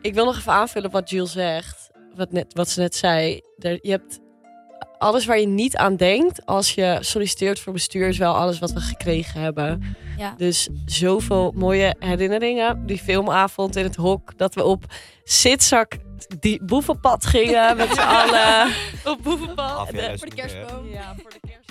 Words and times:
ik 0.00 0.14
wil 0.14 0.24
nog 0.24 0.36
even 0.36 0.52
aanvullen 0.52 0.90
wat 0.90 1.10
Jules 1.10 1.32
zegt. 1.32 1.90
Wat, 2.14 2.32
net, 2.32 2.54
wat 2.54 2.68
ze 2.68 2.80
net 2.80 2.96
zei. 2.96 3.40
Er, 3.58 3.78
je 3.82 3.90
hebt 3.90 4.20
alles 4.98 5.26
waar 5.26 5.38
je 5.38 5.46
niet 5.46 5.76
aan 5.76 5.96
denkt 5.96 6.46
als 6.46 6.74
je 6.74 6.98
solliciteert 7.00 7.60
voor 7.60 7.72
bestuur 7.72 8.08
is 8.08 8.18
wel 8.18 8.34
alles 8.34 8.58
wat 8.58 8.72
we 8.72 8.80
gekregen 8.80 9.40
hebben. 9.40 9.96
Ja. 10.18 10.34
Dus 10.36 10.68
zoveel 10.86 11.52
mooie 11.56 11.94
herinneringen. 11.98 12.86
Die 12.86 12.98
filmavond 12.98 13.76
in 13.76 13.84
het 13.84 13.96
hok 13.96 14.38
dat 14.38 14.54
we 14.54 14.64
op 14.64 14.84
zitzak 15.24 15.92
die 16.40 16.64
boevenpad 16.64 17.26
gingen 17.26 17.76
met 17.76 17.88
z'n 17.88 18.00
allen. 18.20 18.72
Op 19.04 19.18
boevenpad. 19.22 19.88
Voor 19.88 20.28
de 20.28 20.34
kerstboom. 20.34 20.88
Ja, 20.88 21.14
voor 21.22 21.30
de 21.30 21.40
kerstboom. 21.40 21.69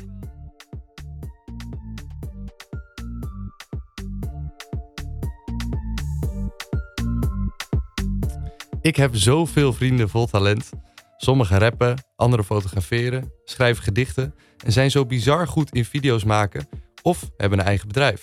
Ik 8.81 8.95
heb 8.95 9.15
zoveel 9.15 9.73
vrienden 9.73 10.09
vol 10.09 10.25
talent. 10.25 10.69
Sommigen 11.17 11.57
rappen, 11.57 12.03
anderen 12.15 12.45
fotograferen, 12.45 13.31
schrijven 13.43 13.83
gedichten 13.83 14.35
en 14.65 14.71
zijn 14.71 14.91
zo 14.91 15.05
bizar 15.05 15.47
goed 15.47 15.71
in 15.71 15.85
video's 15.85 16.23
maken 16.23 16.67
of 17.01 17.29
hebben 17.37 17.59
een 17.59 17.65
eigen 17.65 17.87
bedrijf. 17.87 18.21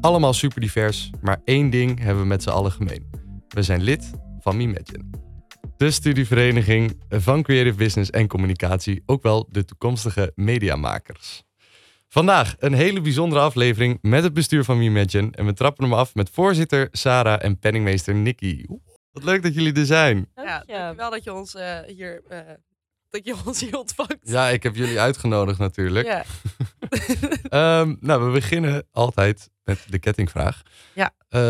Allemaal 0.00 0.32
super 0.32 0.60
divers, 0.60 1.10
maar 1.20 1.40
één 1.44 1.70
ding 1.70 1.98
hebben 1.98 2.22
we 2.22 2.28
met 2.28 2.42
z'n 2.42 2.48
allen 2.48 2.72
gemeen. 2.72 3.10
We 3.48 3.62
zijn 3.62 3.82
lid 3.82 4.10
van 4.40 4.56
Mimagine. 4.56 5.04
De 5.76 5.90
studievereniging 5.90 7.00
van 7.08 7.42
Creative 7.42 7.76
Business 7.76 8.10
en 8.10 8.28
Communicatie, 8.28 9.02
ook 9.06 9.22
wel 9.22 9.48
de 9.50 9.64
toekomstige 9.64 10.32
mediamakers. 10.34 11.42
Vandaag 12.08 12.54
een 12.58 12.74
hele 12.74 13.00
bijzondere 13.00 13.40
aflevering 13.40 13.98
met 14.02 14.22
het 14.22 14.32
bestuur 14.32 14.64
van 14.64 14.78
Mimagine 14.78 15.28
en 15.30 15.46
we 15.46 15.52
trappen 15.52 15.84
hem 15.84 15.94
af 15.94 16.14
met 16.14 16.30
voorzitter 16.30 16.88
Sarah 16.92 17.44
en 17.44 17.58
penningmeester 17.58 18.14
Nicky. 18.14 18.64
Wat 19.12 19.22
leuk 19.22 19.42
dat 19.42 19.54
jullie 19.54 19.72
er 19.74 19.86
zijn. 19.86 20.28
Ja, 20.36 20.62
dankjewel 20.66 21.10
dat 21.10 21.24
je 21.24 21.32
ons 21.32 21.54
eh, 21.54 21.78
hier, 21.80 22.22
eh, 22.28 22.38
dat 23.10 23.24
je 23.24 23.36
ons 23.46 23.60
hier 23.60 23.78
ontvangt. 23.78 24.18
Ja, 24.22 24.48
ik 24.48 24.62
heb 24.62 24.74
jullie 24.74 25.00
uitgenodigd 25.00 25.58
natuurlijk. 25.58 26.06
Ja. 26.06 26.24
Ehm, 27.48 27.96
nou, 28.00 28.24
we 28.26 28.32
beginnen 28.32 28.86
altijd 28.90 29.50
met 29.64 29.86
de 29.88 29.98
kettingvraag. 29.98 30.62
Ja. 30.94 31.10
Eh, 31.28 31.40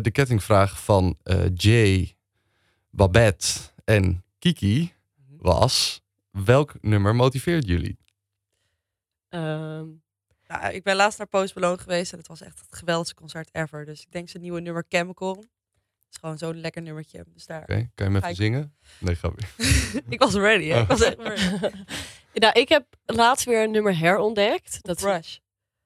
de 0.00 0.10
kettingvraag 0.12 0.82
van 0.84 1.16
eh, 1.22 1.44
Jay, 1.54 2.16
Babette 2.90 3.48
en 3.84 4.24
Kiki 4.38 4.92
Mhm. 5.16 5.36
was... 5.38 6.02
Welk 6.30 6.74
nummer 6.80 7.14
motiveert 7.14 7.66
jullie? 7.66 7.98
Ehm, 9.28 9.86
Nou, 10.46 10.72
ik 10.72 10.82
ben 10.82 10.96
laatst 10.96 11.18
naar 11.18 11.26
Post 11.26 11.54
Malone 11.54 11.78
geweest 11.78 12.12
en 12.12 12.18
het 12.18 12.26
was 12.26 12.40
echt 12.40 12.58
het 12.60 12.76
geweldigste 12.78 13.14
concert 13.14 13.48
ever. 13.52 13.84
Dus 13.84 14.00
ik 14.02 14.12
denk 14.12 14.28
zijn 14.28 14.42
nieuwe 14.42 14.60
nummer 14.60 14.84
Chemical. 14.88 15.44
Het 16.10 16.18
is 16.22 16.28
gewoon 16.28 16.38
zo'n 16.38 16.60
lekker 16.60 16.82
nummertje. 16.82 17.24
Dus 17.34 17.46
daar. 17.46 17.62
Oké, 17.62 17.90
kan 17.94 18.06
je 18.06 18.12
me 18.12 18.18
even 18.18 18.34
zingen? 18.34 18.74
Nee, 18.98 19.14
grapje. 19.14 19.46
ik 20.08 20.18
was 20.18 20.34
ready. 20.34 20.68
Hè? 20.68 20.80
Ik 20.80 20.86
was 20.86 21.00
echt 21.02 21.18
ready. 21.28 21.74
nou, 22.34 22.60
ik 22.60 22.68
heb 22.68 22.86
laatst 23.06 23.44
weer 23.44 23.62
een 23.62 23.70
nummer 23.70 23.98
herontdekt. 23.98 24.78
Dat 24.82 25.00
Rush. 25.00 25.36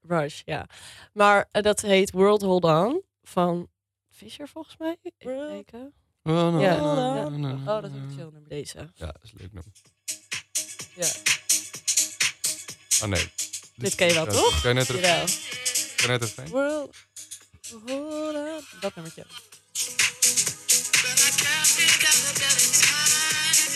Rush, 0.00 0.40
ja. 0.44 0.66
Maar 1.12 1.48
eh, 1.50 1.62
dat 1.62 1.80
heet 1.80 2.10
World 2.10 2.42
Hold 2.42 2.64
On 2.64 3.02
van 3.22 3.68
Fisher 4.10 4.48
volgens 4.48 4.76
mij. 4.76 4.96
Even 5.02 5.34
World- 5.36 5.50
kijken. 5.50 5.92
Oh, 6.22 6.60
Ja. 6.60 6.76
Oh, 6.84 7.66
dat 7.66 7.84
is 7.84 7.90
een 7.96 8.10
chill 8.16 8.28
nummer. 8.32 8.48
Deze. 8.48 8.78
Ja, 8.94 9.06
dat 9.06 9.18
is 9.22 9.30
een 9.32 9.38
leuk 9.40 9.52
nummer. 9.52 9.72
Ja. 10.94 11.06
Oh 13.02 13.08
nee. 13.08 13.28
Dit 13.76 13.94
ken 13.94 14.06
je 14.06 14.14
wel, 14.14 14.24
Ja, 14.24 14.32
toch? 14.32 14.60
Kan 14.60 14.70
je 14.70 14.76
net 14.76 14.86
Jawel. 14.86 15.24
kan 15.96 16.06
je 16.06 16.06
net 16.06 16.22
even 16.22 16.48
World. 16.48 16.96
Hold 17.86 18.34
on. 18.34 18.60
Dat 18.80 18.94
nummertje. 18.94 19.24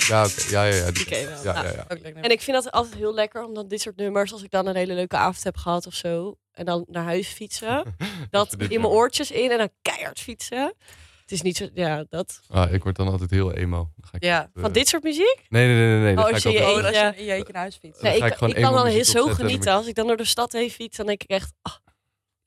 Ja, 0.09 0.25
oké. 0.25 0.43
Ja, 0.51 0.65
ja, 0.65 0.75
ja. 0.75 0.85
Die 0.85 0.93
Die 0.93 1.05
ken 1.05 1.19
je 1.21 1.27
wel. 1.27 1.43
Ja, 1.45 1.53
Nou, 1.53 1.67
ja, 1.67 1.73
ja. 1.73 2.13
En 2.23 2.31
ik 2.31 2.41
vind 2.41 2.63
dat 2.63 2.73
altijd 2.73 2.95
heel 2.95 3.15
lekker, 3.15 3.45
omdat 3.45 3.71
dit 3.71 3.81
soort 3.81 3.97
nummers, 3.97 4.33
als 4.33 4.43
ik 4.43 4.51
dan 4.51 4.67
een 4.67 4.77
hele 4.77 4.95
leuke 4.95 5.17
avond 5.17 5.45
heb 5.45 5.57
gehad 5.57 5.87
of 5.87 5.95
zo, 5.95 6.37
en 6.53 6.65
dan 6.65 6.85
naar 6.89 7.05
huis 7.05 7.29
fietsen, 7.29 7.97
dat 8.31 8.55
in 8.59 8.81
mijn 8.81 8.93
oortjes 8.93 9.31
in 9.31 9.51
en 9.51 9.59
dan 9.59 9.69
keihard 9.83 10.21
fietsen. 10.21 10.75
Het 11.21 11.33
is 11.37 11.43
niet 11.43 11.57
zo, 11.57 11.69
ja, 11.75 12.05
dat. 12.09 12.41
Ah, 12.49 12.73
ik 12.73 12.83
word 12.83 12.97
dan 12.97 13.09
altijd 13.09 13.31
heel 13.31 13.53
emo. 13.55 13.77
Dan 13.77 14.11
ga 14.11 14.17
ik 14.17 14.25
Ja. 14.25 14.51
eh, 14.55 14.63
Van 14.63 14.73
dit 14.73 14.89
soort 14.89 15.03
muziek? 15.03 15.39
Nee, 15.49 15.67
nee, 15.67 15.77
nee, 15.87 16.01
nee. 16.03 16.17
Oh, 16.17 16.23
ga 16.25 16.29
als 16.31 16.45
ik 16.45 16.53
je 16.53 16.59
je 16.59 16.65
altijd- 16.65 16.95
Oh, 16.95 17.03
als 17.03 17.15
je 17.15 17.21
in 17.21 17.25
je 17.27 17.33
eentje 17.33 17.53
naar 17.53 17.63
huis 17.63 17.77
fietst. 17.77 18.03
Nee, 18.03 18.19
ga 18.21 18.27
ik, 18.27 18.33
ik 18.41 18.63
kan 18.63 18.73
dan 18.75 18.87
heel 18.87 19.05
zo 19.05 19.27
genieten. 19.27 19.73
Als 19.73 19.87
ik 19.87 19.95
dan 19.95 20.07
door 20.07 20.17
de 20.17 20.25
stad 20.25 20.53
heen 20.53 20.71
fiets, 20.71 20.97
dan 20.97 21.07
denk 21.07 21.23
ik 21.23 21.31
echt, 21.31 21.53
ah, 21.63 21.73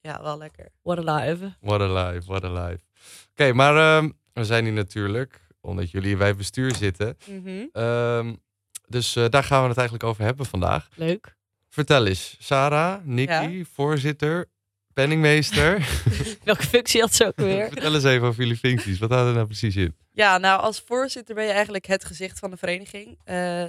Ja, 0.01 0.22
wel 0.23 0.38
lekker. 0.38 0.69
what 0.81 1.07
a 1.07 1.16
life. 1.16 1.51
What 1.59 1.81
a 1.81 1.88
life, 2.11 2.28
what 2.28 2.44
a 2.44 2.50
life. 2.66 2.84
Oké, 3.31 3.53
maar 3.53 3.97
ehm, 3.97 4.09
we 4.33 4.45
zijn 4.45 4.63
hier 4.63 4.73
natuurlijk, 4.73 5.41
omdat 5.61 5.91
jullie 5.91 6.17
bij 6.17 6.35
bestuur 6.35 6.75
zitten. 6.75 7.17
Mhm. 7.25 7.65
Ehm, 7.71 8.33
dus 8.87 9.15
eh, 9.15 9.25
daar 9.29 9.43
gaan 9.43 9.61
we 9.61 9.67
het 9.67 9.77
eigenlijk 9.77 10.09
over 10.09 10.23
hebben 10.23 10.45
vandaag. 10.45 10.89
Leuk. 10.95 11.35
Vertel 11.69 12.05
eens, 12.05 12.35
Sarah, 12.39 13.03
Nicky, 13.03 13.65
voorzitter, 13.73 14.45
penningmeester. 14.93 15.87
Welke 16.43 16.63
functie 16.63 17.01
had 17.01 17.13
ze 17.13 17.25
ook 17.25 17.35
weer? 17.35 17.67
Vertel 17.67 17.93
eens 17.93 18.03
even 18.03 18.27
over 18.27 18.41
jullie 18.41 18.57
functies. 18.57 18.99
Wat 18.99 19.09
houdt 19.09 19.27
er 19.27 19.33
nou 19.33 19.45
precies 19.45 19.75
in? 19.75 19.95
Ja, 20.11 20.37
nou 20.37 20.61
als 20.61 20.83
voorzitter 20.85 21.35
ben 21.35 21.45
je 21.45 21.51
eigenlijk 21.51 21.85
het 21.85 22.05
gezicht 22.05 22.39
van 22.39 22.51
de 22.51 22.57
vereniging. 22.57 23.19
Eh, 23.23 23.65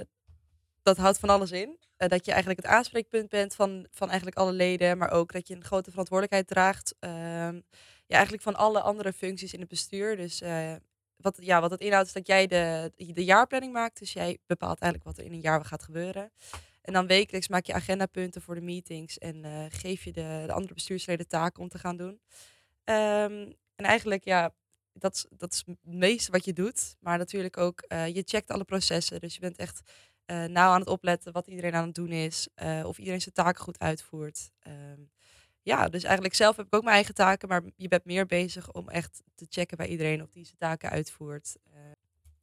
dat 0.81 0.97
houdt 0.97 1.19
van 1.19 1.29
alles 1.29 1.51
in. 1.51 1.77
Eh, 1.97 2.09
dat 2.09 2.25
je 2.25 2.31
eigenlijk 2.31 2.61
het 2.61 2.71
aanspreekpunt 2.71 3.29
bent 3.29 3.55
van, 3.55 3.87
van 3.91 4.07
eigenlijk 4.07 4.37
alle 4.37 4.51
leden, 4.51 4.97
maar 4.97 5.11
ook 5.11 5.31
dat 5.31 5.47
je 5.47 5.55
een 5.55 5.63
grote 5.63 5.89
verantwoordelijkheid 5.89 6.47
draagt. 6.47 6.95
Ehm, 6.99 7.59
ja, 8.05 8.15
eigenlijk 8.15 8.43
van 8.43 8.55
alle 8.55 8.81
andere 8.81 9.13
functies 9.13 9.53
in 9.53 9.59
het 9.59 9.69
bestuur. 9.69 10.15
Dus 10.15 10.41
eh, 10.41 10.75
wat, 11.15 11.37
ja, 11.41 11.61
wat 11.61 11.71
het 11.71 11.81
inhoudt 11.81 12.07
is 12.07 12.13
dat 12.13 12.27
jij 12.27 12.47
de, 12.47 12.91
de 12.95 13.23
jaarplanning 13.23 13.73
maakt. 13.73 13.99
Dus 13.99 14.13
jij 14.13 14.37
bepaalt 14.45 14.79
eigenlijk 14.79 15.11
wat 15.11 15.25
er 15.25 15.31
in 15.31 15.37
een 15.37 15.41
jaar 15.41 15.65
gaat 15.65 15.83
gebeuren. 15.83 16.31
En 16.81 16.93
dan 16.93 17.07
wekelijks 17.07 17.47
maak 17.47 17.65
je 17.65 17.73
agendapunten 17.73 18.41
voor 18.41 18.55
de 18.55 18.61
meetings 18.61 19.17
en 19.17 19.45
eh, 19.45 19.65
geef 19.69 20.03
je 20.03 20.11
de, 20.11 20.43
de 20.45 20.53
andere 20.53 20.73
bestuursleden 20.73 21.27
taken 21.27 21.61
om 21.61 21.69
te 21.69 21.79
gaan 21.79 21.97
doen. 21.97 22.21
Ehm, 22.83 23.51
en 23.75 23.85
eigenlijk, 23.85 24.23
ja, 24.23 24.53
dat 24.93 25.15
is, 25.15 25.25
dat 25.29 25.53
is 25.53 25.63
het 25.65 25.77
meeste 25.81 26.31
wat 26.31 26.45
je 26.45 26.53
doet. 26.53 26.95
Maar 26.99 27.17
natuurlijk 27.17 27.57
ook, 27.57 27.81
eh, 27.81 28.07
je 28.07 28.23
checkt 28.25 28.51
alle 28.51 28.63
processen. 28.63 29.19
Dus 29.19 29.33
je 29.33 29.39
bent 29.39 29.57
echt 29.57 29.81
eh 30.25 30.43
nauw 30.43 30.71
aan 30.71 30.79
het 30.79 30.89
opletten 30.89 31.33
wat 31.33 31.47
iedereen 31.47 31.73
aan 31.73 31.85
het 31.85 31.95
doen 31.95 32.11
is. 32.11 32.47
of 32.83 32.97
iedereen 32.97 33.21
zijn 33.21 33.35
taken 33.35 33.63
goed 33.63 33.79
uitvoert. 33.79 34.51
Ehm, 34.59 35.01
ja, 35.63 35.89
dus 35.89 36.03
eigenlijk 36.03 36.35
zelf 36.35 36.55
heb 36.55 36.65
ik 36.65 36.75
ook 36.75 36.83
mijn 36.83 36.95
eigen 36.95 37.13
taken. 37.13 37.47
Maar 37.47 37.61
je 37.75 37.87
bent 37.87 38.05
meer 38.05 38.25
bezig 38.25 38.71
om 38.71 38.89
echt 38.89 39.21
te 39.35 39.45
checken 39.49 39.77
bij 39.77 39.87
iedereen 39.87 40.21
of 40.21 40.31
die 40.31 40.45
zijn 40.45 40.57
taken 40.57 40.89
uitvoert. 40.89 41.55
Eh, 41.73 41.79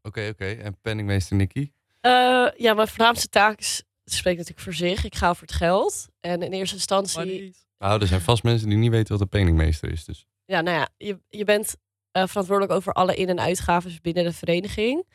Oké, 0.03 0.28
oké. 0.28 0.44
En 0.50 0.76
penningmeester 0.81 1.36
Nicky? 1.36 1.70
Eh, 2.00 2.10
ja, 2.56 2.75
mijn 2.75 2.88
voornaamste 2.88 3.28
taak 3.28 3.58
is, 3.58 3.82
het 4.04 4.12
spreekt 4.12 4.36
natuurlijk 4.38 4.64
voor 4.64 4.75
zich. 4.75 5.04
Ik 5.04 5.14
ga 5.14 5.28
over 5.28 5.42
het 5.42 5.53
geld. 5.53 6.08
En 6.20 6.42
in 6.42 6.53
eerste 6.53 6.75
instantie 6.75 7.54
Nou, 7.78 8.00
er 8.00 8.06
zijn 8.06 8.20
vast 8.20 8.42
mensen 8.42 8.69
die 8.69 8.78
niet 8.78 8.91
weten 8.91 9.12
wat 9.12 9.20
een 9.20 9.28
penningmeester 9.28 9.92
is. 9.92 10.04
Dus. 10.04 10.26
ja, 10.44 10.60
nou 10.60 10.76
ja, 10.76 10.88
je, 10.97 11.20
je 11.28 11.44
bent 11.44 11.76
eh, 12.10 12.26
verantwoordelijk 12.26 12.72
over 12.75 12.92
alle 12.92 13.14
in- 13.14 13.28
en 13.28 13.41
uitgaven 13.41 13.98
binnen 14.02 14.25
de 14.25 14.32
vereniging. 14.32 15.06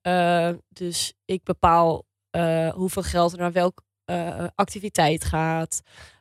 Eh, 0.00 0.50
dus 0.68 1.12
ik 1.24 1.42
bepaal 1.44 2.04
eh, 2.30 2.68
hoeveel 2.72 3.02
geld 3.02 3.32
er 3.32 3.38
naar 3.38 3.52
welke 3.52 3.82
activiteit 4.54 5.24
gaat. 5.24 5.80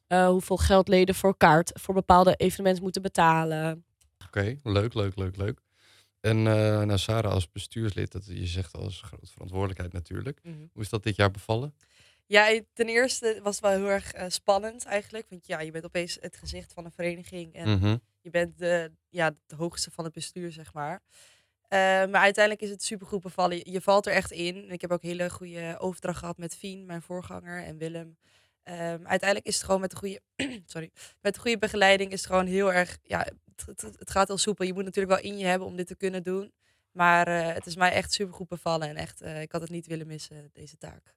Eh, 0.09 0.27
hoeveel 0.27 0.57
geld 0.57 0.87
leden 0.87 1.15
voor 1.15 1.37
kaart 1.37 1.71
voor 1.79 1.93
bepaalde 1.93 2.35
evenementen 2.35 2.83
moeten 2.83 3.01
betalen. 3.01 3.83
Oké, 4.27 4.59
leuk, 4.63 4.93
leuk, 4.93 5.15
leuk, 5.15 5.35
leuk. 5.37 5.59
En 6.21 6.37
eh 6.47 6.81
nou, 6.81 6.97
Sarah 6.97 7.31
als 7.31 7.51
bestuurslid, 7.51 8.11
dat, 8.11 8.25
je 8.25 8.45
zegt 8.47 8.73
al, 8.75 8.87
is 8.87 8.99
een 9.01 9.07
grote 9.07 9.31
verantwoordelijkheid 9.31 9.93
natuurlijk. 9.93 10.39
Mhm. 10.43 10.55
Hoe 10.73 10.81
is 10.81 10.89
dat 10.89 11.03
dit 11.03 11.15
jaar 11.15 11.31
bevallen? 11.31 11.73
Ja, 12.25 12.61
ten 12.73 12.87
eerste 12.87 13.39
was 13.43 13.55
het 13.55 13.63
wel 13.65 13.77
heel 13.77 13.89
erg 13.89 14.11
eh, 14.13 14.25
spannend 14.29 14.85
eigenlijk. 14.85 15.25
Want 15.29 15.47
ja, 15.47 15.59
je 15.59 15.71
bent 15.71 15.85
opeens 15.85 16.17
het 16.19 16.37
gezicht 16.37 16.73
van 16.73 16.85
een 16.85 16.91
vereniging. 16.91 17.53
En 17.53 17.69
Mhm. 17.69 17.97
je 18.21 18.29
bent 18.29 18.57
de, 18.57 18.91
ja, 19.09 19.31
de 19.45 19.55
hoogste 19.55 19.91
van 19.91 20.03
het 20.03 20.13
bestuur, 20.13 20.51
zeg 20.51 20.73
maar. 20.73 21.01
Eh, 21.67 21.79
maar 21.79 22.21
uiteindelijk 22.21 22.61
is 22.65 22.69
het 22.69 22.83
supergoed 22.83 23.21
bevallen. 23.21 23.57
Je, 23.57 23.71
je 23.71 23.81
valt 23.81 24.05
er 24.07 24.13
echt 24.13 24.31
in. 24.31 24.55
En 24.55 24.69
Ik 24.71 24.81
heb 24.81 24.91
ook 24.91 25.01
hele 25.01 25.29
goede 25.29 25.75
overdracht 25.79 26.19
gehad 26.19 26.37
met 26.37 26.55
Fien, 26.55 26.85
mijn 26.85 27.01
voorganger, 27.01 27.63
en 27.63 27.77
Willem. 27.77 28.17
Ehm, 28.69 29.05
uiteindelijk 29.05 29.45
is 29.45 29.55
het 29.55 29.63
gewoon 29.65 29.81
met 29.81 29.91
de 29.91 29.97
goede, 29.97 30.21
sorry, 30.73 30.91
met 31.21 31.33
de 31.33 31.39
goede 31.39 31.57
begeleiding 31.57 32.11
is 32.11 32.19
het 32.19 32.29
gewoon 32.29 32.45
heel 32.45 32.73
erg, 32.73 32.97
ja, 33.03 33.27
het, 33.65 33.81
het, 33.81 33.99
het 33.99 34.11
gaat 34.11 34.27
heel 34.27 34.37
soepel. 34.37 34.65
Je 34.65 34.73
moet 34.73 34.83
natuurlijk 34.83 35.21
wel 35.21 35.31
in 35.31 35.37
je 35.37 35.45
hebben 35.45 35.67
om 35.67 35.75
dit 35.75 35.87
te 35.87 35.95
kunnen 35.95 36.23
doen. 36.23 36.53
Maar 36.91 37.27
eh, 37.27 37.53
het 37.53 37.65
is 37.65 37.75
mij 37.75 37.91
echt 37.91 38.13
supergoed 38.13 38.47
bevallen 38.47 38.87
en 38.87 38.95
echt, 38.95 39.21
eh, 39.21 39.41
ik 39.41 39.51
had 39.51 39.61
het 39.61 39.69
niet 39.69 39.87
willen 39.87 40.07
missen, 40.07 40.49
deze 40.53 40.77
taak. 40.77 41.15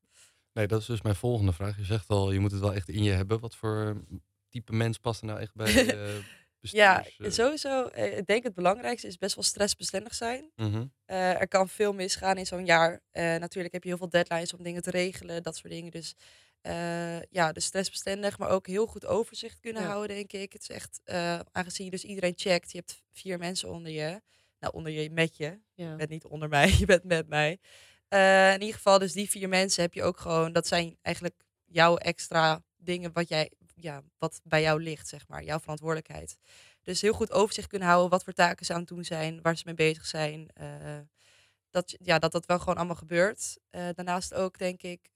Nee, 0.53 0.67
dat 0.67 0.81
is 0.81 0.87
dus 0.87 1.03
mijn 1.03 1.15
volgende 1.15 1.53
vraag. 1.53 1.77
Je 1.77 1.85
zegt 1.85 2.09
al, 2.09 2.33
je 2.33 2.41
moet 2.41 2.51
het 2.51 2.61
wel 2.61 2.75
echt 2.75 2.89
in 2.89 3.03
je 3.03 3.11
hebben. 3.11 3.41
Wat 3.41 3.57
voor 3.57 4.05
type 4.49 4.73
mens 4.73 4.99
past 4.99 5.21
er 5.21 5.27
nou 5.27 5.41
echt 5.41 5.55
bij 5.55 5.67
eh 5.89 6.15
bestuurs? 6.61 6.85
Ja, 6.85 7.05
sowieso. 7.31 7.87
ik 7.95 8.27
denk 8.27 8.43
het 8.43 8.55
belangrijkste 8.55 9.07
is 9.07 9.19
best 9.19 9.35
wel 9.35 9.45
stressbestendig 9.45 10.15
zijn. 10.15 10.51
mhm. 10.57 10.87
Er 11.05 11.49
kan 11.49 11.69
veel 11.69 11.93
misgaan 11.93 12.37
in 12.37 12.47
zo'n 12.47 12.65
jaar. 12.65 13.01
Natuurlijk 13.13 13.75
heb 13.75 13.83
je 13.83 13.89
heel 13.89 13.99
veel 13.99 14.09
deadlines 14.09 14.55
om 14.55 14.63
dingen 14.63 14.83
te 14.83 14.91
regelen, 14.91 15.43
dat 15.43 15.57
soort 15.57 15.73
dingen. 15.73 15.91
Dus 15.91 16.15
eh, 16.63 17.23
ja, 17.23 17.53
dus 17.53 17.65
stressbestendig, 17.65 18.39
maar 18.39 18.49
ook 18.49 18.67
heel 18.67 18.87
goed 18.87 19.07
overzicht 19.07 19.61
kunnen 19.61 19.83
Ja. 19.83 19.89
houden, 19.89 20.17
denk 20.17 20.33
ik. 20.33 20.53
Het 20.53 20.63
is 20.63 20.69
echt, 20.69 21.01
eh, 21.05 21.41
aangezien 21.53 21.85
je 21.85 21.91
dus 21.91 22.05
iedereen 22.05 22.33
checkt, 22.37 22.73
je 22.73 22.79
hebt 22.79 23.03
vier 23.13 23.39
mensen 23.39 23.69
onder 23.69 23.93
je. 23.93 24.23
nou, 24.59 24.75
onder 24.75 24.93
je, 24.93 25.11
met 25.11 25.37
je. 25.37 25.61
Ja. 25.75 25.91
Je 25.91 25.97
bent 25.97 26.11
niet 26.11 26.25
onder 26.25 26.49
mij, 26.49 26.69
je 26.79 26.87
bent 26.87 27.05
met 27.05 27.29
mij. 27.29 27.59
Eh, 28.09 28.53
in 28.53 28.61
ieder 28.61 28.75
geval, 28.75 28.99
dus 28.99 29.13
die 29.13 29.31
vier 29.31 29.49
mensen 29.49 29.83
heb 29.83 29.95
je 29.95 30.03
ook 30.03 30.19
gewoon, 30.21 30.53
dat 30.53 30.67
zijn 30.67 30.97
eigenlijk 31.03 31.45
jouw 31.65 31.97
extra 31.97 32.63
dingen 32.77 33.13
wat, 33.13 33.29
jij, 33.29 33.51
ja, 33.75 34.03
wat 34.19 34.41
bij 34.45 34.63
jou 34.63 34.83
ligt, 34.83 35.09
zeg 35.09 35.29
maar, 35.29 35.45
jouw 35.45 35.59
verantwoordelijkheid. 35.61 36.39
Dus 36.83 37.01
heel 37.01 37.13
goed 37.13 37.33
overzicht 37.33 37.69
kunnen 37.69 37.89
houden 37.89 38.11
wat 38.11 38.25
voor 38.25 38.33
taken 38.33 38.67
ze 38.67 38.73
aan 38.73 38.79
het 38.79 38.89
doen 38.89 39.05
zijn, 39.05 39.43
waar 39.43 39.57
ze 39.57 39.63
mee 39.67 39.75
bezig 39.75 40.07
zijn. 40.07 40.49
dat, 41.71 41.95
ja, 41.99 42.19
dat 42.19 42.33
dat 42.33 42.47
wel 42.47 42.59
gewoon 42.59 42.77
allemaal 42.77 42.97
gebeurt. 42.97 43.59
Daarnaast 43.71 44.35
ook, 44.35 44.59
denk 44.59 44.83
ik, 44.83 45.09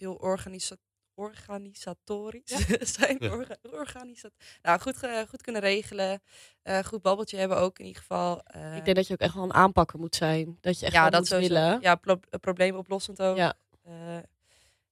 heel 0.00 0.14
organisa 0.14 0.76
organisatorisch 1.14 2.66
zijn. 2.98 3.16
Ja. 3.20 3.30
Orga 3.30 3.56
organisat 3.62 4.32
nou, 4.62 4.80
goed, 4.80 4.96
goed 5.28 5.42
kunnen 5.42 5.62
regelen. 5.62 6.20
eh, 6.62 6.78
goed 6.84 7.02
babbeltje 7.02 7.36
hebben 7.36 7.58
ook 7.58 7.78
in 7.78 7.84
ieder 7.84 8.00
geval. 8.00 8.40
eh, 8.42 8.76
Ik 8.76 8.84
denk 8.84 8.96
dat 8.96 9.06
je 9.06 9.12
ook 9.12 9.18
echt 9.20 9.34
wel 9.34 9.44
een 9.44 9.52
aanpakker 9.54 9.98
moet 9.98 10.14
zijn. 10.14 10.58
Dat 10.60 10.78
je 10.78 10.86
echt 10.86 10.94
ja, 10.94 11.10
dat 11.10 11.20
moet 11.20 11.28
willen. 11.28 11.80
Ja, 11.80 11.94
pro 11.94 12.18
probleemoplossend 12.40 13.22
ook. 13.22 13.36
Ja. 13.36 13.54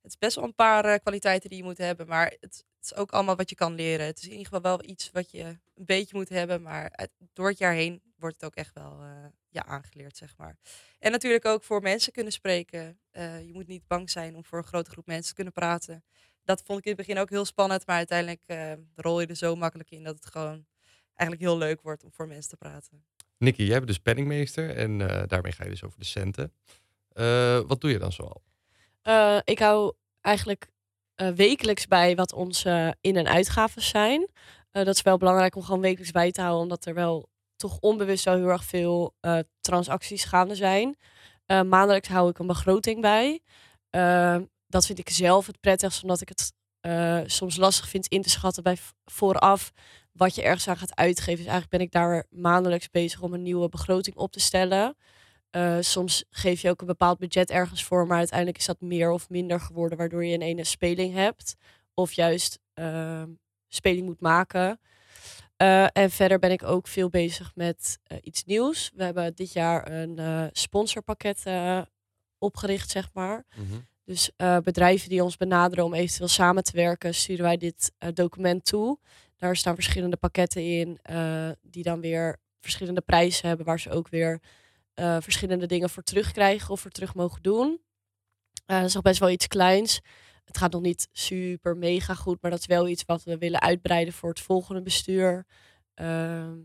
Het 0.08 0.16
is 0.20 0.26
best 0.26 0.36
wel 0.36 0.44
een 0.44 0.54
paar 0.54 0.84
eh, 0.84 0.98
kwaliteiten 1.00 1.48
die 1.48 1.58
je 1.58 1.64
moet 1.64 1.78
hebben, 1.78 2.06
maar 2.06 2.34
het, 2.40 2.64
is 2.82 2.94
ook 2.94 3.10
allemaal 3.10 3.36
wat 3.36 3.50
je 3.50 3.56
kan 3.56 3.74
leren. 3.74 4.06
Het 4.06 4.18
is 4.18 4.24
in 4.24 4.30
ieder 4.30 4.44
geval 4.44 4.60
wel 4.60 4.84
iets 4.84 5.10
wat 5.12 5.30
je 5.30 5.44
een 5.74 5.84
beetje 5.84 6.16
moet 6.16 6.28
hebben, 6.28 6.62
maar 6.62 7.08
door 7.32 7.48
het 7.48 7.58
jaar 7.58 7.72
heen 7.72 8.02
wordt 8.16 8.34
het 8.34 8.44
ook 8.44 8.54
echt 8.54 8.74
wel 8.74 9.00
ja, 9.48 9.64
aangeleerd, 9.64 10.16
zeg 10.16 10.36
maar. 10.36 10.56
En 10.98 11.10
natuurlijk 11.10 11.44
ook 11.44 11.62
voor 11.62 11.82
mensen 11.82 12.12
kunnen 12.12 12.32
spreken. 12.32 12.98
Eh, 13.10 13.46
je 13.46 13.52
moet 13.52 13.66
niet 13.66 13.86
bang 13.86 14.10
zijn 14.10 14.36
om 14.36 14.44
voor 14.44 14.58
een 14.58 14.64
grote 14.64 14.90
groep 14.90 15.06
mensen 15.06 15.28
te 15.28 15.34
kunnen 15.34 15.52
praten. 15.52 16.04
Dat 16.44 16.62
vond 16.62 16.78
ik 16.78 16.84
in 16.84 16.90
het 16.90 17.06
begin 17.06 17.20
ook 17.20 17.30
heel 17.30 17.44
spannend, 17.44 17.86
maar 17.86 17.96
uiteindelijk 17.96 18.42
rol 18.94 19.20
je 19.20 19.26
er 19.26 19.36
zo 19.36 19.56
makkelijk 19.56 19.90
in 19.90 20.02
dat 20.02 20.14
het 20.14 20.26
gewoon 20.26 20.66
eigenlijk 21.14 21.50
heel 21.50 21.58
leuk 21.58 21.82
wordt 21.82 22.04
om 22.04 22.12
voor 22.12 22.28
mensen 22.28 22.50
te 22.50 22.56
praten. 22.56 23.04
Nicky, 23.38 23.62
jij 23.62 23.74
bent 23.76 23.86
dus 23.86 23.98
penningmeester 23.98 24.76
en 24.76 24.98
daarmee 25.26 25.52
ga 25.52 25.64
je 25.64 25.70
dus 25.70 25.84
over 25.84 25.98
de 25.98 26.04
centen. 26.04 26.52
Wat 27.66 27.80
doe 27.80 27.90
je 27.90 27.98
dan 27.98 28.12
zoal? 28.12 28.46
Eh, 29.02 29.38
ik 29.44 29.58
hou 29.58 29.92
eigenlijk 30.20 30.68
eh, 31.14 31.28
wekelijks 31.28 31.86
bij 31.86 32.16
wat 32.16 32.32
onze 32.32 32.96
in- 33.00 33.16
en 33.16 33.28
uitgaven 33.28 33.82
zijn. 33.82 34.28
Eh, 34.70 34.84
dat 34.84 34.94
is 34.94 35.02
wel 35.02 35.16
belangrijk 35.16 35.56
om 35.56 35.62
gewoon 35.62 35.80
wekelijks 35.80 36.12
bij 36.12 36.30
te 36.30 36.40
houden, 36.40 36.62
omdat 36.62 36.84
er 36.86 36.94
wel 36.94 37.28
toch 37.56 37.78
onbewust 37.80 38.24
wel 38.24 38.34
heel 38.36 38.48
erg 38.48 38.64
veel 38.64 39.14
transacties 39.60 40.24
gaande 40.24 40.54
zijn. 40.54 40.96
Maandelijks 41.46 42.08
hou 42.08 42.30
ik 42.30 42.38
een 42.38 42.46
begroting 42.46 43.00
bij. 43.00 43.40
Dat 44.66 44.86
vind 44.86 44.98
ik 44.98 45.08
zelf 45.10 45.46
het 45.46 45.60
prettigst, 45.60 46.02
omdat 46.02 46.20
ik 46.20 46.28
het 46.28 46.52
soms 47.30 47.56
lastig 47.56 47.88
vind 47.88 48.06
in 48.06 48.22
te 48.22 48.30
schatten 48.30 48.62
bij 48.62 48.76
vooraf 49.04 49.72
wat 50.12 50.34
je 50.34 50.42
ergens 50.42 50.68
aan 50.68 50.76
gaat 50.76 50.96
uitgeven. 50.96 51.44
Dus 51.44 51.52
eigenlijk 51.52 51.70
ben 51.70 51.80
ik 51.80 51.92
daar 51.92 52.24
maandelijks 52.30 52.90
bezig 52.90 53.20
om 53.20 53.32
een 53.34 53.42
nieuwe 53.42 53.68
begroting 53.68 54.16
op 54.16 54.32
te 54.32 54.40
stellen. 54.40 54.96
Eh, 55.50 55.76
soms 55.80 56.24
geef 56.30 56.60
je 56.60 56.70
ook 56.70 56.80
een 56.80 56.86
bepaald 56.86 57.18
budget 57.18 57.50
ergens 57.50 57.84
voor, 57.84 58.06
maar 58.06 58.18
uiteindelijk 58.18 58.58
is 58.58 58.66
dat 58.66 58.80
meer 58.80 59.10
of 59.10 59.28
minder 59.28 59.60
geworden, 59.60 59.98
waardoor 59.98 60.24
je 60.24 60.34
een 60.34 60.42
ene 60.42 60.64
speling 60.64 61.14
hebt. 61.14 61.56
Of 61.94 62.12
juist 62.12 62.58
ehm, 62.74 63.28
speling 63.68 64.06
moet 64.06 64.20
maken. 64.20 64.80
Eh, 65.58 65.86
en 65.92 66.10
verder 66.10 66.38
ben 66.38 66.50
ik 66.50 66.62
ook 66.62 66.88
veel 66.88 67.08
bezig 67.08 67.52
met 67.54 67.98
eh, 68.04 68.18
iets 68.20 68.44
nieuws. 68.44 68.90
We 68.94 69.04
hebben 69.04 69.34
dit 69.34 69.52
jaar 69.52 69.90
een 69.90 70.50
sponsorpakket 70.52 71.42
opgericht, 72.38 72.90
zeg 72.90 73.10
maar. 73.12 73.44
Dus 74.04 74.30
eh, 74.36 74.58
bedrijven 74.58 75.08
die 75.08 75.22
ons 75.22 75.36
benaderen 75.36 75.84
om 75.84 75.94
eventueel 75.94 76.28
samen 76.28 76.64
te 76.64 76.76
werken, 76.76 77.14
sturen 77.14 77.44
wij 77.44 77.56
dit 77.56 77.92
document 78.14 78.64
toe. 78.64 78.98
Daar 79.36 79.56
staan 79.56 79.74
verschillende 79.74 80.16
pakketten 80.16 80.62
in, 80.62 80.98
die 81.62 81.82
dan 81.82 82.00
weer 82.00 82.36
verschillende 82.60 83.00
prijzen 83.00 83.48
hebben, 83.48 83.66
waar 83.66 83.80
ze 83.80 83.90
ook 83.90 84.08
weer 84.08 84.40
eh, 84.98 85.16
verschillende 85.20 85.66
dingen 85.66 85.90
voor 85.90 86.02
terugkrijgen 86.02 86.70
of 86.70 86.80
voor 86.80 86.90
terug 86.90 87.14
mogen 87.14 87.42
doen. 87.42 87.80
Eh, 88.66 88.76
dat 88.76 88.86
is 88.86 88.94
nog 88.94 89.02
best 89.02 89.20
wel 89.20 89.30
iets 89.30 89.46
kleins. 89.46 90.00
Het 90.44 90.58
gaat 90.58 90.72
nog 90.72 90.82
niet 90.82 91.08
super 91.12 91.76
mega 91.76 92.14
goed, 92.14 92.42
maar 92.42 92.50
dat 92.50 92.60
is 92.60 92.66
wel 92.66 92.88
iets 92.88 93.04
wat 93.04 93.22
we 93.24 93.38
willen 93.38 93.60
uitbreiden 93.60 94.14
voor 94.14 94.28
het 94.28 94.40
volgende 94.40 94.82
bestuur. 94.82 95.46
Ehm, 95.94 96.56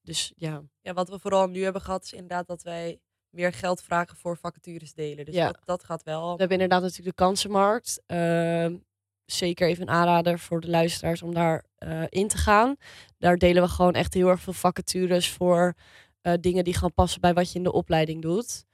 dus 0.00 0.32
ja, 0.36 0.62
Ja, 0.80 0.92
wat 0.92 1.08
we 1.08 1.18
vooral 1.18 1.48
nu 1.48 1.62
hebben 1.62 1.82
gehad 1.82 2.04
is 2.04 2.12
inderdaad 2.12 2.46
dat 2.46 2.62
wij 2.62 3.00
meer 3.30 3.52
geld 3.52 3.82
vragen 3.82 4.16
voor 4.16 4.36
vacatures 4.36 4.94
delen. 4.94 5.24
Dus 5.24 5.34
Ja. 5.34 5.46
dat, 5.46 5.58
dat 5.64 5.84
gaat 5.84 6.02
wel. 6.02 6.22
we 6.32 6.38
hebben 6.38 6.60
inderdaad 6.60 6.82
natuurlijk 6.82 7.16
de 7.16 7.24
kansenmarkt. 7.24 8.02
Ehm, 8.06 8.76
zeker 9.24 9.68
even 9.68 9.82
een 9.82 9.94
aanrader 9.94 10.38
voor 10.38 10.60
de 10.60 10.68
luisteraars 10.70 11.22
om 11.22 11.34
daar 11.34 11.64
eh, 11.76 12.02
in 12.08 12.28
te 12.28 12.36
gaan. 12.38 12.76
Daar 13.18 13.36
delen 13.36 13.62
we 13.62 13.68
gewoon 13.68 13.94
echt 13.94 14.14
heel 14.14 14.28
erg 14.28 14.40
veel 14.40 14.52
vacatures 14.52 15.30
voor 15.30 15.74
eh, 16.22 16.32
dingen 16.40 16.64
die 16.64 16.74
gewoon 16.74 16.94
passen 16.94 17.20
bij 17.20 17.34
wat 17.34 17.52
je 17.52 17.58
in 17.58 17.64
de 17.64 17.72
opleiding 17.72 18.22
doet. 18.22 18.64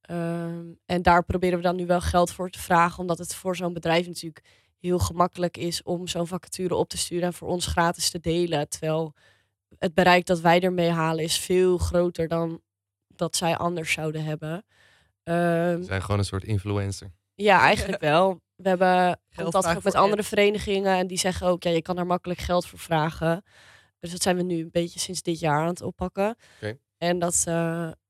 Ehm, 0.00 0.64
en 0.86 1.02
daar 1.02 1.24
proberen 1.24 1.56
we 1.56 1.64
dan 1.64 1.76
nu 1.76 1.86
wel 1.86 2.00
geld 2.00 2.32
voor 2.32 2.50
te 2.50 2.58
vragen, 2.58 2.98
omdat 2.98 3.18
het 3.18 3.34
voor 3.34 3.56
zo'n 3.56 3.72
bedrijf 3.72 4.06
natuurlijk 4.06 4.44
heel 4.78 4.98
gemakkelijk 4.98 5.56
is 5.56 5.82
om 5.82 6.06
zo'n 6.06 6.26
vacature 6.26 6.74
op 6.74 6.88
te 6.88 6.98
sturen 6.98 7.26
en 7.26 7.32
voor 7.32 7.48
ons 7.48 7.66
gratis 7.66 8.10
te 8.10 8.20
delen. 8.20 8.68
Terwijl 8.68 9.14
het 9.78 9.94
bereik 9.94 10.26
dat 10.26 10.40
wij 10.40 10.60
ermee 10.60 10.90
halen 10.90 11.24
is 11.24 11.38
veel 11.38 11.78
groter 11.78 12.28
dan 12.28 12.60
dat 13.08 13.36
zij 13.36 13.56
anders 13.56 13.92
zouden 13.92 14.24
hebben. 14.24 14.64
Ehm, 15.22 15.78
We 15.78 15.84
zijn 15.84 16.02
gewoon 16.02 16.18
een 16.18 16.24
soort 16.24 16.44
influencer. 16.44 17.10
ja, 17.34 17.60
eigenlijk 17.60 18.00
wel. 18.00 18.40
We 18.62 18.68
hebben 18.68 19.20
contact 19.36 19.76
ook 19.76 19.82
met 19.82 19.94
andere 19.94 20.22
verenigingen 20.22 20.96
en 20.96 21.06
die 21.06 21.18
zeggen 21.18 21.46
ook, 21.46 21.62
ja, 21.62 21.70
je 21.70 21.82
kan 21.82 21.96
daar 21.96 22.06
makkelijk 22.06 22.40
geld 22.40 22.66
voor 22.66 22.78
vragen. 22.78 23.42
Dus 24.00 24.10
dat 24.10 24.22
zijn 24.22 24.36
we 24.36 24.42
nu 24.42 24.60
een 24.60 24.70
beetje 24.70 24.98
sinds 24.98 25.22
dit 25.22 25.38
jaar 25.38 25.60
aan 25.60 25.66
het 25.68 25.82
oppakken. 25.82 26.36
Oké. 26.56 26.78
En 26.98 27.18
dat, 27.18 27.44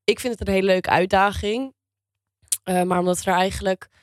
ik 0.05 0.21
vind 0.21 0.39
het 0.39 0.49
een 0.49 0.55
hele 0.55 0.67
leuke 0.67 0.89
uitdaging. 0.91 1.75
Eh, 2.63 2.83
maar 2.83 2.99
omdat 2.99 3.23
we 3.23 3.31
er 3.31 3.37
eigenlijk 3.37 3.89
een 3.91 3.99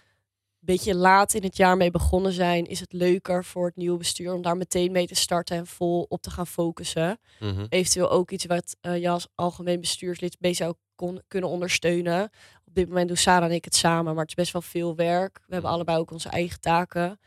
beetje 0.76 0.96
laat 0.96 1.34
in 1.34 1.44
het 1.44 1.58
jaar 1.58 1.78
mee 1.78 1.92
begonnen 1.92 2.32
zijn, 2.32 2.66
is 2.66 2.80
het 2.80 2.94
leuker 2.94 3.46
voor 3.46 3.66
het 3.66 3.76
nieuwe 3.76 3.98
bestuur 3.98 4.34
om 4.34 4.42
daar 4.42 4.58
meteen 4.58 4.92
mee 4.92 5.08
te 5.08 5.16
starten 5.16 5.58
en 5.58 5.68
vol 5.68 6.06
op 6.10 6.22
te 6.22 6.30
gaan 6.30 6.48
focussen 6.48 7.20
Mhm. 7.40 7.66
eventueel 7.70 8.10
ook 8.12 8.32
iets 8.32 8.46
wat 8.46 8.76
eh, 8.82 9.02
je 9.02 9.10
als 9.10 9.28
algemeen 9.36 9.80
bestuurslid 9.82 10.36
mee 10.40 10.54
zou 10.54 10.74
kon, 10.96 11.22
kunnen 11.28 11.50
ondersteunen. 11.50 12.24
Op 12.66 12.76
dit 12.76 12.88
moment 12.88 13.08
doen 13.08 13.18
Sarah 13.18 13.50
en 13.50 13.56
ik 13.56 13.66
het 13.66 13.76
samen, 13.76 14.14
maar 14.14 14.22
het 14.22 14.30
is 14.30 14.36
best 14.44 14.52
wel 14.54 14.62
veel 14.62 14.96
werk. 14.96 15.34
We 15.36 15.42
hebben 15.54 15.62
Mhm. 15.70 15.74
allebei 15.74 15.98
ook 15.98 16.12
onze 16.12 16.30
eigen 16.30 16.60
taken. 16.60 17.20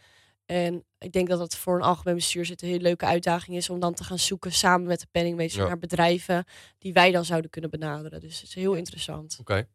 En 0.48 0.84
ik 0.98 1.12
denk 1.12 1.28
dat 1.28 1.38
het 1.38 1.56
voor 1.56 1.76
een 1.76 1.82
algemeen 1.82 2.14
bestuurslid 2.14 2.62
een 2.62 2.68
hele 2.68 2.82
leuke 2.82 3.04
uitdaging 3.06 3.56
is 3.56 3.70
om 3.70 3.80
dan 3.80 3.94
te 3.94 4.04
gaan 4.04 4.18
zoeken 4.18 4.52
samen 4.52 4.86
met 4.86 5.00
de 5.00 5.06
penningmeester 5.10 5.60
Ja. 5.62 5.66
naar 5.66 5.78
bedrijven 5.78 6.44
die 6.78 6.92
wij 6.92 7.10
dan 7.10 7.24
zouden 7.24 7.50
kunnen 7.50 7.70
benaderen. 7.70 8.20
Dus 8.20 8.40
het 8.40 8.48
is 8.48 8.54
heel 8.54 8.74
interessant. 8.74 9.36
Oké. 9.40 9.68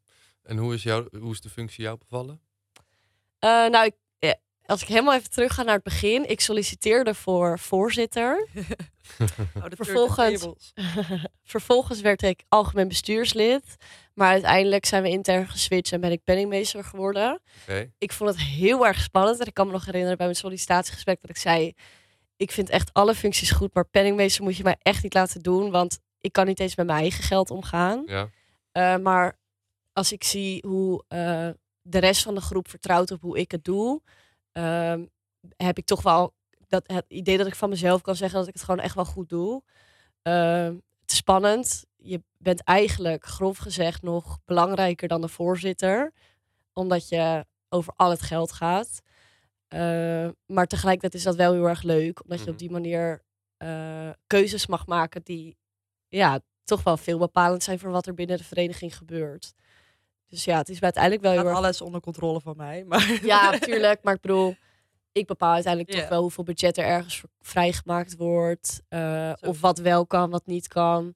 En 0.43 0.57
hoe 0.57 0.73
is, 0.73 0.83
jou, 0.83 1.17
hoe 1.19 1.31
is 1.31 1.41
de 1.41 1.49
functie 1.49 1.83
jou 1.83 1.97
bevallen? 1.97 2.41
Eh, 3.39 3.49
nou, 3.49 3.85
ik, 3.85 3.95
als 4.65 4.81
ik 4.81 4.87
helemaal 4.87 5.13
even 5.13 5.29
terug 5.29 5.53
ga 5.53 5.63
naar 5.63 5.75
het 5.75 5.83
begin. 5.83 6.29
Ik 6.29 6.41
solliciteerde 6.41 7.13
voor 7.13 7.59
voorzitter. 7.59 8.47
Oh, 9.55 9.69
de 9.69 9.75
Vervolgens-. 9.75 10.73
Vervolgens 11.43 12.01
werd 12.01 12.21
ik 12.21 12.43
algemeen 12.49 12.87
bestuurslid. 12.87 13.75
Maar 14.13 14.31
uiteindelijk 14.31 14.85
zijn 14.85 15.03
we 15.03 15.09
intern 15.09 15.47
geswitcht 15.47 15.93
en 15.93 16.01
ben 16.01 16.11
ik 16.11 16.23
penningmeester 16.23 16.83
geworden. 16.83 17.41
Ik 17.97 18.11
vond 18.11 18.29
het 18.29 18.39
heel 18.39 18.87
erg 18.87 19.01
spannend. 19.01 19.39
En 19.39 19.45
ik 19.45 19.53
kan 19.53 19.65
me 19.65 19.71
nog 19.71 19.85
herinneren 19.85 20.17
bij 20.17 20.25
mijn 20.25 20.37
sollicitatiegesprek 20.37 21.21
dat 21.21 21.29
ik 21.29 21.37
zei... 21.37 21.73
Ik 22.35 22.51
vind 22.51 22.69
echt 22.69 22.93
alle 22.93 23.15
functies 23.15 23.51
goed, 23.51 23.73
maar 23.73 23.85
penningmeester 23.85 24.43
moet 24.43 24.57
je 24.57 24.63
mij 24.63 24.77
echt 24.81 25.03
niet 25.03 25.13
laten 25.13 25.41
doen. 25.41 25.71
Want 25.71 25.99
ik 26.21 26.31
kan 26.31 26.45
niet 26.45 26.59
eens 26.59 26.75
met 26.75 26.85
mijn 26.85 26.99
eigen 26.99 27.23
geld 27.23 27.51
omgaan. 27.51 28.03
Ja. 28.05 28.29
Eh, 28.71 28.97
maar 28.97 29.37
als 29.93 30.11
ik 30.11 30.23
zie 30.23 30.63
hoe 30.67 31.03
eh, 31.07 31.49
de 31.81 31.99
rest 31.99 32.23
van 32.23 32.35
de 32.35 32.41
groep 32.41 32.69
vertrouwt 32.69 33.11
op 33.11 33.21
hoe 33.21 33.37
ik 33.37 33.51
het 33.51 33.63
doe... 33.63 34.01
ehm, 34.53 35.05
heb 35.57 35.77
ik 35.77 35.85
toch 35.85 36.01
wel 36.01 36.33
dat, 36.67 36.83
het 36.87 37.05
idee 37.07 37.37
dat 37.37 37.47
ik 37.47 37.55
van 37.55 37.69
mezelf 37.69 38.01
kan 38.01 38.15
zeggen 38.15 38.39
dat 38.39 38.47
ik 38.47 38.53
het 38.53 38.63
gewoon 38.63 38.79
echt 38.79 38.95
wel 38.95 39.05
goed 39.05 39.29
doe. 39.29 39.63
Ehm, 40.21 40.73
het 41.01 41.11
is 41.11 41.15
spannend. 41.17 41.85
Je 41.97 42.23
bent 42.37 42.63
eigenlijk, 42.63 43.25
grof 43.25 43.57
gezegd, 43.57 44.01
nog 44.01 44.39
belangrijker 44.45 45.07
dan 45.07 45.21
de 45.21 45.27
voorzitter. 45.27 46.13
Omdat 46.73 47.09
je 47.09 47.45
over 47.69 47.93
al 47.95 48.09
het 48.09 48.21
geld 48.21 48.51
gaat. 48.51 49.01
Eh, 49.67 50.29
maar 50.45 50.65
tegelijkertijd 50.67 51.13
is 51.13 51.23
dat 51.23 51.35
wel 51.35 51.53
heel 51.53 51.67
erg 51.67 51.81
leuk. 51.83 52.23
Omdat 52.23 52.37
je 52.37 52.43
Mhm. 52.43 52.53
op 52.53 52.59
die 52.59 52.71
manier 52.71 53.23
eh, 53.57 54.09
keuzes 54.27 54.67
mag 54.67 54.85
maken 54.87 55.21
die 55.23 55.57
ja, 56.09 56.39
toch 56.63 56.83
wel 56.83 56.97
veel 56.97 57.17
bepalend 57.17 57.63
zijn 57.63 57.79
voor 57.79 57.91
wat 57.91 58.07
er 58.07 58.13
binnen 58.13 58.37
de 58.37 58.43
vereniging 58.43 58.97
gebeurt. 58.97 59.53
Dus 60.33 60.43
ja, 60.43 60.57
het 60.57 60.69
is 60.69 60.79
uiteindelijk 60.79 61.23
wel 61.23 61.31
heel 61.31 61.45
erg 61.45 61.55
alles 61.55 61.81
onder 61.81 62.01
controle 62.01 62.41
van 62.41 62.57
mij. 62.57 62.83
Maar 62.87 63.19
ja, 63.25 63.51
natuurlijk. 63.51 64.03
Maar 64.03 64.13
ik 64.13 64.21
bedoel, 64.21 64.55
ik 65.11 65.27
bepaal 65.27 65.53
uiteindelijk 65.53 65.97
toch 65.97 66.09
wel 66.09 66.21
hoeveel 66.21 66.43
budget 66.43 66.77
er 66.77 66.85
ergens 66.85 67.23
vrijgemaakt 67.41 68.15
wordt. 68.15 68.81
eh, 68.89 69.33
of 69.41 69.61
wat 69.61 69.79
wel 69.79 70.07
kan, 70.07 70.29
wat 70.29 70.45
niet 70.45 70.67
kan. 70.67 71.15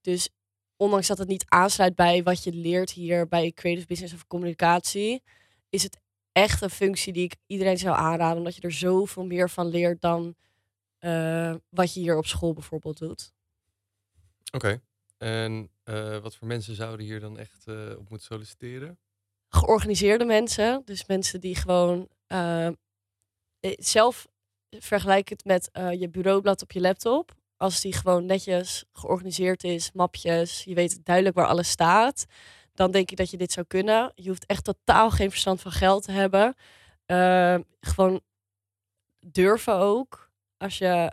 Dus 0.00 0.28
ondanks 0.76 1.06
dat 1.06 1.18
het 1.18 1.28
niet 1.28 1.44
aansluit 1.48 1.94
bij 1.94 2.22
wat 2.22 2.44
je 2.44 2.52
leert 2.52 2.90
hier 2.90 3.28
bij 3.28 3.52
creative 3.52 3.86
business 3.86 4.14
of 4.14 4.26
communicatie, 4.26 5.22
is 5.70 5.82
het 5.82 5.98
echt 6.32 6.62
een 6.62 6.70
functie 6.70 7.12
die 7.12 7.24
ik 7.24 7.36
iedereen 7.46 7.78
zou 7.78 7.96
aanraden. 7.96 8.38
Omdat 8.38 8.54
je 8.54 8.62
er 8.62 8.72
zoveel 8.72 9.26
meer 9.26 9.50
van 9.50 9.66
leert 9.66 10.00
dan 10.00 10.34
eh, 10.98 11.54
wat 11.68 11.94
je 11.94 12.00
hier 12.00 12.16
op 12.16 12.26
school 12.26 12.52
bijvoorbeeld 12.52 12.98
doet. 12.98 13.32
Oké. 14.52 14.80
En 15.18 15.70
Eh, 15.90 16.18
wat 16.18 16.36
voor 16.36 16.46
mensen 16.46 16.74
zouden 16.74 17.06
hier 17.06 17.20
dan 17.20 17.38
echt 17.38 17.66
eh, 17.66 17.90
op 17.90 18.08
moeten 18.08 18.26
solliciteren? 18.26 18.98
Georganiseerde 19.48 20.24
mensen, 20.24 20.82
dus 20.84 21.06
mensen 21.06 21.40
die 21.40 21.54
gewoon 21.54 22.08
eh, 22.26 22.68
zelf 23.78 24.26
vergelijk 24.70 25.28
het 25.28 25.44
met 25.44 25.70
je 25.72 26.08
bureaublad 26.10 26.62
op 26.62 26.72
je 26.72 26.80
laptop. 26.80 27.32
Als 27.56 27.80
die 27.80 27.92
gewoon 27.92 28.26
netjes 28.26 28.84
georganiseerd 28.92 29.64
is, 29.64 29.92
mapjes, 29.92 30.64
je 30.64 30.74
weet 30.74 31.04
duidelijk 31.04 31.36
waar 31.36 31.46
alles 31.46 31.70
staat, 31.70 32.26
dan 32.74 32.90
denk 32.90 33.10
ik 33.10 33.16
dat 33.16 33.30
je 33.30 33.36
dit 33.36 33.52
zou 33.52 33.66
kunnen. 33.66 34.12
Je 34.14 34.28
hoeft 34.28 34.46
echt 34.46 34.64
totaal 34.64 35.10
geen 35.10 35.30
verstand 35.30 35.60
van 35.60 35.72
geld 35.72 36.02
te 36.02 36.12
hebben. 36.12 36.54
Eh, 37.06 37.58
gewoon 37.80 38.20
durven 39.26 39.74
ook. 39.74 40.30
Als 40.56 40.78
je 40.78 41.12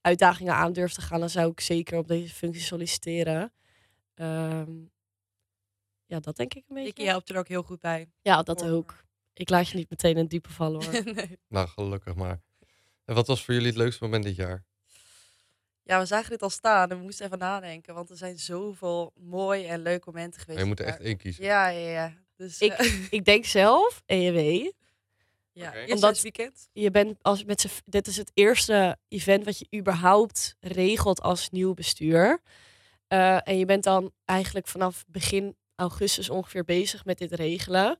uitdagingen 0.00 0.54
aan 0.54 0.72
durft 0.72 0.94
te 0.94 1.00
gaan, 1.00 1.20
dan 1.20 1.30
zou 1.30 1.50
ik 1.50 1.60
zeker 1.60 1.98
op 1.98 2.08
deze 2.08 2.34
functie 2.34 2.62
solliciteren. 2.62 3.52
Ehm, 4.16 4.70
ja, 6.06 6.20
dat 6.20 6.36
denk 6.36 6.54
ik 6.54 6.64
een 6.68 6.74
beetje. 6.74 7.02
Ik 7.02 7.08
helpt 7.08 7.28
er 7.30 7.36
ook 7.38 7.48
heel 7.48 7.62
goed 7.62 7.80
bij. 7.80 8.08
Ja, 8.22 8.42
dat 8.42 8.64
ook. 8.64 9.04
Ik 9.32 9.48
laat 9.50 9.68
je 9.68 9.76
niet 9.76 9.90
meteen 9.90 10.10
in 10.10 10.16
het 10.16 10.30
diepe 10.30 10.50
vallen 10.50 10.84
hoor. 10.84 10.92
nee. 11.14 11.38
Nou, 11.48 11.68
gelukkig 11.68 12.14
maar. 12.14 12.40
En 13.04 13.14
wat 13.14 13.26
was 13.26 13.44
voor 13.44 13.54
jullie 13.54 13.68
het 13.68 13.76
leukste 13.78 14.04
moment 14.04 14.24
dit 14.24 14.36
jaar? 14.36 14.64
Ja, 15.82 15.98
we 15.98 16.06
zagen 16.06 16.30
dit 16.30 16.42
al 16.42 16.50
staan 16.50 16.90
en 16.90 16.96
we 16.96 17.02
moesten 17.02 17.26
even 17.26 17.38
nadenken. 17.38 17.94
Want 17.94 18.10
er 18.10 18.16
zijn 18.16 18.38
zoveel 18.38 19.12
mooie 19.14 19.66
en 19.66 19.80
leuke 19.82 20.10
momenten 20.10 20.40
geweest. 20.40 20.58
je 20.58 20.64
moet 20.64 20.80
er 20.80 20.86
echt 20.86 21.00
één 21.00 21.16
kiezen. 21.16 21.44
Ja, 21.44 21.68
ja, 21.68 21.88
ja. 21.90 22.12
Dus 22.36 22.60
Ik- 22.60 22.72
eh, 22.72 23.06
ik 23.10 23.24
denk 23.24 23.44
zelf, 23.44 24.02
EW, 24.06 24.70
ja. 25.52 25.74
Omdat- 25.88 26.10
het 26.12 26.22
weekend. 26.22 26.68
je 26.72 26.90
bent 26.90 27.22
als 27.22 27.44
met 27.44 27.60
z'n, 27.60 27.68
dit 27.84 28.06
is 28.06 28.16
het 28.16 28.30
eerste 28.34 28.96
event 29.08 29.44
wat 29.44 29.58
je 29.58 29.66
überhaupt 29.78 30.56
regelt 30.60 31.20
als 31.20 31.50
nieuw 31.50 31.74
bestuur. 31.74 32.40
Eh, 33.08 33.48
en 33.48 33.58
je 33.58 33.64
bent 33.64 33.84
dan 33.84 34.12
eigenlijk 34.24 34.66
vanaf 34.66 35.04
begin 35.06 35.56
augustus 35.74 36.30
ongeveer 36.30 36.64
bezig 36.64 37.04
met 37.04 37.18
dit 37.18 37.32
regelen. 37.32 37.98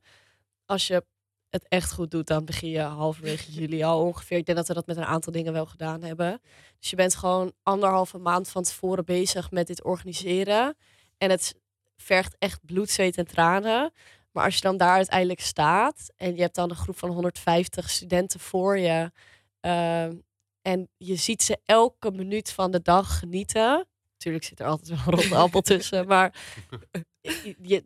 Als 0.65 0.87
je 0.87 1.05
het 1.49 1.67
echt 1.67 1.93
goed 1.93 2.11
doet, 2.11 2.27
dan 2.27 2.45
begin 2.45 2.69
je 2.69 2.79
halverwege 2.79 3.51
juli 3.59 3.83
al 3.83 4.01
ongeveer. 4.03 4.37
Ik 4.37 4.45
denk 4.45 4.57
dat 4.57 4.67
we 4.67 4.73
dat 4.73 4.87
met 4.87 4.97
een 4.97 5.05
aantal 5.05 5.31
dingen 5.31 5.53
wel 5.53 5.65
gedaan 5.65 6.03
hebben. 6.03 6.41
Dus 6.79 6.89
je 6.89 6.95
bent 6.95 7.15
gewoon 7.15 7.53
anderhalve 7.63 8.17
maand 8.17 8.49
van 8.49 8.63
tevoren 8.63 9.05
bezig 9.05 9.51
met 9.51 9.67
dit 9.67 9.83
organiseren. 9.83 10.77
En 11.17 11.29
het 11.29 11.55
vergt 11.97 12.35
echt 12.39 12.65
bloed, 12.65 12.89
zweet 12.89 13.17
en 13.17 13.27
tranen. 13.27 13.91
Maar 14.31 14.45
als 14.45 14.55
je 14.55 14.61
dan 14.61 14.77
daar 14.77 14.95
uiteindelijk 14.95 15.39
staat 15.39 16.11
en 16.15 16.35
je 16.35 16.41
hebt 16.41 16.55
dan 16.55 16.69
een 16.69 16.75
groep 16.75 16.97
van 16.97 17.09
150 17.09 17.89
studenten 17.89 18.39
voor 18.39 18.77
je. 18.77 19.11
ehm, 19.59 20.15
en 20.61 20.89
je 20.97 21.15
ziet 21.15 21.43
ze 21.43 21.59
elke 21.65 22.11
minuut 22.11 22.51
van 22.51 22.71
de 22.71 22.81
dag 22.81 23.19
genieten. 23.19 23.87
Natuurlijk 24.17 24.43
zit 24.45 24.59
er 24.59 24.65
altijd 24.65 24.87
wel 24.89 25.13
een 25.13 25.19
ronde 25.19 25.35
appel 25.35 25.61
tussen. 25.61 26.07
Maar 26.13 26.33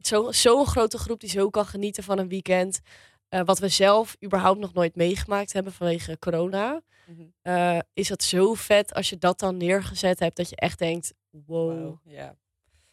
zo- 0.01 0.31
zo'n 0.31 0.65
grote 0.65 0.97
groep 0.97 1.19
die 1.19 1.29
zo 1.29 1.49
kan 1.49 1.65
genieten 1.65 2.03
van 2.03 2.17
een 2.19 2.27
weekend. 2.27 2.79
eh, 3.29 3.41
wat 3.45 3.59
we 3.59 3.67
zelf 3.67 4.15
überhaupt 4.23 4.59
nog 4.59 4.73
nooit 4.73 4.95
meegemaakt 4.95 5.53
hebben 5.53 5.73
vanwege 5.73 6.19
corona. 6.19 6.81
Mhm. 7.05 7.21
eh, 7.41 7.79
is 7.93 8.07
dat 8.07 8.23
zo 8.23 8.53
vet 8.53 8.93
als 8.93 9.09
je 9.09 9.17
dat 9.17 9.39
dan 9.39 9.57
neergezet 9.57 10.19
hebt. 10.19 10.35
Dat 10.37 10.49
je 10.49 10.55
echt 10.55 10.79
denkt, 10.79 11.13
wow. 11.29 11.97
Ja. 12.03 12.35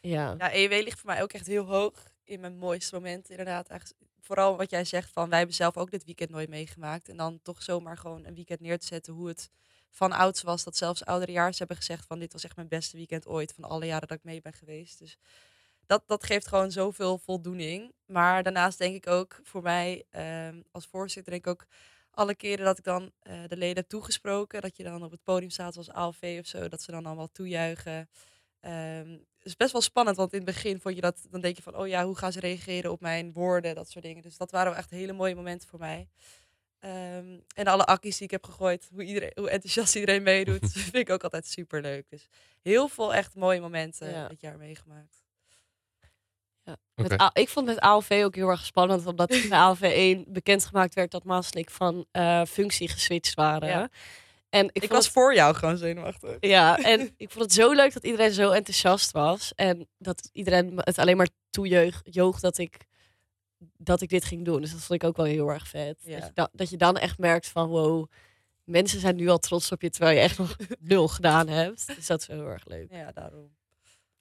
Ja. 0.00 0.34
Ja, 0.38 0.54
EW 0.54 0.70
ligt 0.70 1.00
voor 1.00 1.10
mij 1.10 1.22
ook 1.22 1.32
echt 1.32 1.46
heel 1.46 1.64
hoog 1.64 1.92
in 2.24 2.40
mijn 2.40 2.56
mooiste 2.58 2.94
moment. 2.94 3.30
Inderdaad, 3.30 3.68
eigenlijk, 3.68 4.00
vooral 4.20 4.56
wat 4.56 4.70
jij 4.70 4.84
zegt 4.84 5.10
van 5.12 5.28
wij 5.28 5.38
hebben 5.38 5.56
zelf 5.56 5.76
ook 5.76 5.90
dit 5.90 6.04
weekend 6.04 6.30
nooit 6.30 6.48
meegemaakt. 6.48 7.08
En 7.08 7.16
dan 7.16 7.38
toch 7.42 7.62
zomaar 7.62 7.96
gewoon 7.96 8.24
een 8.26 8.34
weekend 8.34 8.60
neer 8.60 8.78
te 8.78 8.86
zetten 8.86 9.12
hoe 9.12 9.28
het 9.28 9.50
van 9.90 10.12
ouds 10.12 10.42
was. 10.42 10.64
Dat 10.64 10.76
zelfs 10.76 11.04
ouderejaars 11.04 11.58
hebben 11.58 11.76
gezegd 11.76 12.06
van 12.06 12.18
dit 12.18 12.32
was 12.32 12.44
echt 12.44 12.56
mijn 12.56 12.68
beste 12.68 12.96
weekend 12.96 13.26
ooit 13.26 13.52
van 13.52 13.64
alle 13.64 13.86
jaren 13.86 14.08
dat 14.08 14.16
ik 14.16 14.24
mee 14.24 14.40
ben 14.40 14.52
geweest. 14.52 14.98
Dus 14.98 15.18
dat, 15.86 16.02
dat 16.06 16.24
geeft 16.24 16.46
gewoon 16.46 16.70
zoveel 16.70 17.18
voldoening. 17.18 17.92
Maar 18.06 18.42
daarnaast 18.42 18.78
denk 18.78 18.94
ik 18.94 19.06
ook 19.06 19.40
voor 19.42 19.62
mij 19.62 20.04
ehm, 20.10 20.60
als 20.70 20.86
voorzitter 20.86 21.32
denk 21.32 21.46
ik 21.46 21.52
ook 21.52 21.66
alle 22.10 22.34
keren 22.34 22.64
dat 22.64 22.78
ik 22.78 22.84
dan 22.84 23.12
eh, 23.22 23.40
de 23.46 23.56
leden 23.56 23.76
heb 23.76 23.88
toegesproken. 23.88 24.60
Dat 24.60 24.76
je 24.76 24.82
dan 24.82 25.04
op 25.04 25.10
het 25.10 25.22
podium 25.22 25.50
staat 25.50 25.76
als 25.76 25.90
ALV 25.90 26.36
of 26.40 26.46
zo. 26.46 26.68
Dat 26.68 26.82
ze 26.82 26.90
dan 26.90 27.06
allemaal 27.06 27.30
toejuichen. 27.32 28.08
Ehm, 28.60 29.10
het 29.10 29.46
is 29.46 29.56
best 29.56 29.72
wel 29.72 29.80
spannend, 29.80 30.16
want 30.16 30.32
in 30.32 30.38
het 30.38 30.46
begin 30.46 30.80
vond 30.80 30.94
je 30.94 31.00
dat, 31.00 31.26
dan 31.30 31.40
denk 31.40 31.56
je 31.56 31.62
van, 31.62 31.76
oh 31.76 31.88
ja, 31.88 32.04
hoe 32.04 32.16
gaan 32.16 32.32
ze 32.32 32.40
reageren 32.40 32.90
op 32.90 33.00
mijn 33.00 33.32
woorden, 33.32 33.74
dat 33.74 33.90
soort 33.90 34.04
dingen. 34.04 34.22
Dus 34.22 34.36
dat 34.36 34.50
waren 34.50 34.76
echt 34.76 34.90
hele 34.90 35.12
mooie 35.12 35.34
momenten 35.34 35.68
voor 35.68 35.78
mij. 35.78 36.08
Ehm, 36.78 37.36
en 37.54 37.66
alle 37.66 37.84
acties 37.84 38.16
die 38.16 38.24
ik 38.26 38.30
heb 38.30 38.44
gegooid, 38.44 38.88
hoe, 38.92 39.02
iedereen, 39.04 39.32
hoe 39.34 39.50
enthousiast 39.50 39.94
iedereen 39.94 40.22
meedoet, 40.22 40.72
vind 40.92 40.94
ik 40.94 41.10
ook 41.10 41.22
altijd 41.22 41.46
super 41.46 41.80
leuk. 41.82 42.04
Dus 42.10 42.28
heel 42.62 42.88
veel 42.88 43.14
echt 43.14 43.34
mooie 43.34 43.60
momenten 43.60 44.10
Ja. 44.10 44.28
dit 44.28 44.40
jaar 44.40 44.56
meegemaakt. 44.58 45.16
Oké. 46.64 46.78
Met 47.08 47.20
A- 47.20 47.30
ik 47.32 47.48
vond 47.48 47.66
met 47.66 47.80
ALV 47.80 48.20
ook 48.24 48.34
heel 48.34 48.48
erg 48.48 48.64
spannend, 48.64 49.06
omdat 49.06 49.28
bij 49.28 49.58
ALV 49.58 49.80
1 49.82 50.24
bekendgemaakt 50.28 50.94
werd 50.94 51.10
dat 51.10 51.24
Maas 51.24 51.50
en 51.50 51.58
ik 51.60 51.70
van 51.70 52.06
eh, 52.10 52.42
functie 52.44 52.88
geswitcht 52.88 53.34
waren. 53.34 53.68
Ja. 53.68 53.88
En 54.48 54.66
ik, 54.72 54.82
Ik, 54.82 54.90
was 54.90 55.04
het- 55.04 55.12
voor 55.14 55.34
jou 55.34 55.54
gewoon 55.54 55.76
zenuwachtig. 55.76 56.36
ja, 56.40 56.78
en 56.78 57.00
ik 57.16 57.30
vond 57.30 57.44
het 57.44 57.52
zo 57.52 57.72
leuk 57.72 57.92
dat 57.92 58.04
iedereen 58.04 58.32
zo 58.32 58.50
enthousiast 58.50 59.10
was. 59.12 59.52
En 59.54 59.88
dat 59.98 60.28
iedereen 60.32 60.72
het 60.76 60.98
alleen 60.98 61.16
maar 61.16 61.28
toejoog 61.50 62.40
dat 62.40 62.58
ik, 62.58 62.76
dat 63.76 64.00
ik 64.00 64.08
dit 64.08 64.24
ging 64.24 64.44
doen. 64.44 64.60
Dus 64.60 64.70
dat 64.72 64.80
vond 64.80 65.02
ik 65.02 65.08
ook 65.08 65.16
wel 65.16 65.26
heel 65.26 65.48
erg 65.48 65.68
vet. 65.68 65.96
Ja. 66.04 66.18
Dat, 66.18 66.26
je 66.26 66.32
da- 66.34 66.48
dat 66.52 66.70
je 66.70 66.76
dan 66.76 66.96
echt 66.96 67.18
merkt 67.18 67.46
van 67.48 67.68
wow, 67.68 68.06
mensen 68.64 69.00
zijn 69.00 69.16
nu 69.16 69.28
al 69.28 69.38
trots 69.38 69.72
op 69.72 69.82
je, 69.82 69.90
terwijl 69.90 70.16
je 70.16 70.22
echt 70.22 70.38
nog 70.38 70.56
nul 70.80 71.08
gedaan 71.08 71.48
hebt. 71.48 71.86
Dus 71.96 72.06
dat 72.06 72.20
is 72.20 72.26
wel 72.26 72.36
heel 72.38 72.48
erg 72.50 72.66
leuk. 72.66 72.90
Ja, 72.92 73.12
daarom. 73.12 73.50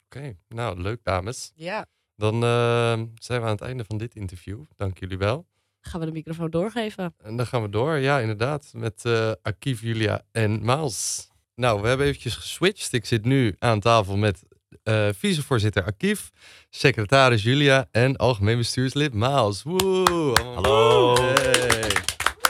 Oké, 0.06 0.38
nou 0.48 0.82
leuk 0.82 1.00
dames. 1.04 1.52
Ja. 1.56 1.86
Dan 2.16 2.34
eh, 2.44 3.02
zijn 3.16 3.42
we 3.42 3.46
aan 3.46 3.52
het 3.52 3.62
einde 3.62 3.84
van 3.86 3.98
dit 3.98 4.16
interview. 4.16 4.62
Dank 4.76 5.00
jullie 5.00 5.18
wel. 5.18 5.46
Gaan 5.82 6.00
we 6.00 6.06
de 6.06 6.12
microfoon 6.12 6.50
doorgeven? 6.50 7.14
En 7.18 7.36
dan 7.38 7.48
gaan 7.48 7.62
we 7.62 7.70
door, 7.70 7.98
ja 7.98 8.20
inderdaad, 8.20 8.72
met 8.76 9.06
eh 9.06 9.32
Akief, 9.42 9.82
Julia 9.82 10.24
en 10.32 10.64
Maals. 10.66 11.30
Nou, 11.56 11.82
we 11.82 11.88
hebben 11.88 12.06
eventjes 12.08 12.36
geswitcht. 12.36 12.94
Ik 12.94 13.06
zit 13.06 13.26
nu 13.26 13.56
aan 13.60 13.80
tafel 13.80 14.18
met 14.18 14.44
eh, 14.88 15.10
vicevoorzitter 15.14 15.84
Akief, 15.86 16.30
secretaris 16.70 17.44
Julia 17.44 17.88
en 17.92 18.16
algemeen 18.16 18.58
bestuurslid 18.58 19.14
Maals. 19.14 19.64
Woe! 19.64 20.34
Hallo. 20.56 21.16
Hey. 21.16 21.92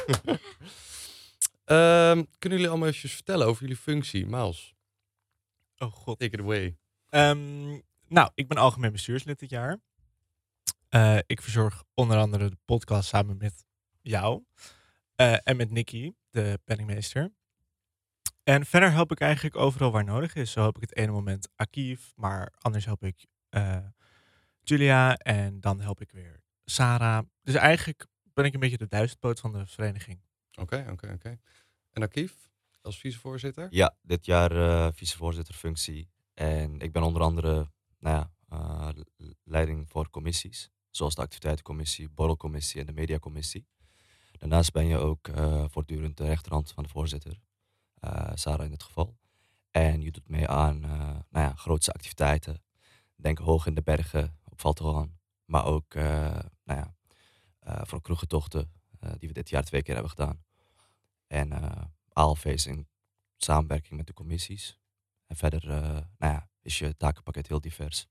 Ehm, 1.66 2.24
kunnen 2.40 2.58
jullie 2.58 2.68
allemaal 2.70 2.88
even 2.88 3.10
vertellen 3.10 3.48
over 3.48 3.62
jullie 3.62 3.78
functie? 3.78 4.26
Maals, 4.26 4.74
Oh 5.78 5.92
god. 5.92 6.20
take 6.20 6.34
it 6.34 6.40
away. 6.40 6.78
Ehm, 7.10 7.80
nou, 8.08 8.30
ik 8.36 8.48
ben 8.48 8.58
algemeen 8.58 8.92
bestuurslid 8.92 9.40
dit 9.40 9.50
jaar. 9.50 9.80
Eh, 10.90 11.18
ik 11.26 11.42
verzorg 11.42 11.84
onder 11.94 12.18
andere 12.18 12.50
de 12.50 12.58
podcast 12.66 13.10
samen 13.10 13.38
met 13.38 13.66
jou. 14.02 14.44
eh, 15.16 15.38
en 15.44 15.58
met 15.58 15.72
Nicky, 15.72 16.12
de 16.30 16.60
penningmeester. 16.66 17.34
En 18.48 18.66
verder 18.66 18.92
help 18.92 19.12
ik 19.12 19.20
eigenlijk 19.20 19.56
overal 19.56 19.92
waar 19.92 20.04
nodig 20.04 20.36
is. 20.36 20.52
Zo 20.52 20.62
help 20.62 20.76
ik 20.76 20.82
het 20.82 20.96
ene 20.96 21.12
moment 21.12 21.50
Akief, 21.56 22.14
maar 22.16 22.54
anders 22.58 22.86
help 22.86 23.04
ik 23.04 23.26
eh, 23.50 23.78
Julia 24.62 25.16
en 25.16 25.60
dan 25.60 25.82
help 25.82 26.02
ik 26.02 26.12
weer 26.12 26.44
Sarah. 26.66 27.26
Dus 27.44 27.56
eigenlijk 27.56 28.06
ben 28.34 28.46
ik 28.46 28.54
een 28.54 28.60
beetje 28.60 28.78
de 28.78 28.88
duizendpoot 28.88 29.40
van 29.40 29.52
de 29.52 29.66
vereniging. 29.66 30.20
Oké, 30.60 30.88
oké, 30.92 31.12
oké. 31.14 31.40
En 31.92 32.02
Akief, 32.04 32.50
als 32.82 33.00
vicevoorzitter? 33.00 33.68
Ja, 33.70 33.96
dit 34.02 34.26
jaar 34.26 34.52
eh 34.52 34.88
vicevoorzitterfunctie. 34.94 36.10
En 36.34 36.80
ik 36.80 36.92
ben 36.92 37.04
onder 37.04 37.22
andere 37.22 37.72
nou 38.00 38.16
ja, 38.16 38.32
eh, 38.50 39.04
leiding 39.44 39.90
voor 39.90 40.10
commissies. 40.10 40.72
Zoals 40.90 41.16
de 41.16 41.22
activiteitencommissie, 41.22 42.10
borrelcommissie 42.10 42.80
en 42.80 42.86
de 42.86 42.94
mediacommissie. 42.94 43.68
Daarnaast 44.32 44.72
ben 44.72 44.86
je 44.86 44.98
ook 44.98 45.28
eh, 45.28 45.66
voortdurend 45.70 46.18
de 46.18 46.26
rechterhand 46.26 46.72
van 46.72 46.84
de 46.84 46.90
voorzitter. 46.90 47.46
Eh, 48.00 48.32
Sarah 48.34 48.66
in 48.66 48.72
dit 48.72 48.84
geval. 48.84 49.18
En 49.72 50.02
je 50.02 50.12
doet 50.12 50.30
mee 50.30 50.48
aan 50.48 50.84
eh 50.84 50.90
nou 51.30 51.46
ja, 51.46 51.54
grootste 51.54 51.92
activiteiten. 51.92 52.64
Denk 53.16 53.38
hoog 53.38 53.66
in 53.66 53.76
de 53.76 53.82
bergen 53.82 54.38
op 54.44 54.62
Valteran. 54.62 55.18
Maar 55.46 55.66
ook 55.66 55.94
eh, 55.94 56.40
nou 56.64 56.80
ja, 56.80 56.96
voor 57.86 58.02
kroegentochten 58.02 58.72
die 59.18 59.28
we 59.28 59.34
dit 59.34 59.50
jaar 59.50 59.64
twee 59.64 59.84
keer 59.84 59.94
hebben 59.94 60.12
gedaan. 60.12 60.44
En 61.28 61.52
ALV's 62.14 62.66
in 62.66 62.88
samenwerking 63.38 63.98
met 63.98 64.08
de 64.08 64.14
commissies. 64.14 64.80
En 65.26 65.36
verder 65.36 65.68
nou 66.18 66.34
ja, 66.34 66.50
is 66.62 66.80
je 66.80 66.98
takenpakket 66.98 67.48
heel 67.48 67.62
divers. 67.62 68.08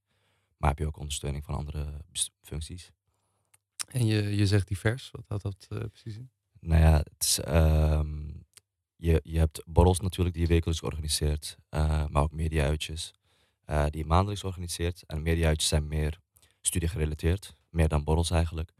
Maar 0.57 0.69
heb 0.69 0.79
je 0.79 0.87
ook 0.87 0.97
ondersteuning 0.97 1.45
van 1.45 1.55
andere 1.55 2.05
functies. 2.43 2.93
En 3.89 4.07
je, 4.07 4.37
je 4.37 4.47
zegt 4.47 4.69
divers, 4.69 5.11
wat 5.11 5.25
houdt 5.29 5.43
dat 5.43 5.91
precies 5.93 6.17
in? 6.17 6.31
Nou 6.61 6.83
ja, 6.83 6.97
het 6.97 7.15
is, 7.19 7.41
ehm, 7.41 8.36
je, 8.97 9.21
je 9.25 9.39
hebt 9.39 9.63
borrels 9.67 10.01
natuurlijk 10.01 10.35
die 10.35 10.45
je 10.45 10.53
wekelijks 10.53 10.83
organiseert. 10.83 11.57
eh, 11.69 12.07
maar 12.09 12.23
ook 12.23 12.33
media-uitjes 12.33 13.13
eh, 13.65 13.85
die 13.85 14.01
je 14.01 14.07
maandelijks 14.07 14.45
organiseert. 14.45 15.03
En 15.07 15.23
media-uitjes 15.23 15.69
zijn 15.69 15.89
meer 15.89 16.21
studiegerelateerd. 16.61 17.55
Meer 17.71 17.89
dan 17.89 18.05
borrels 18.05 18.31
eigenlijk. 18.31 18.73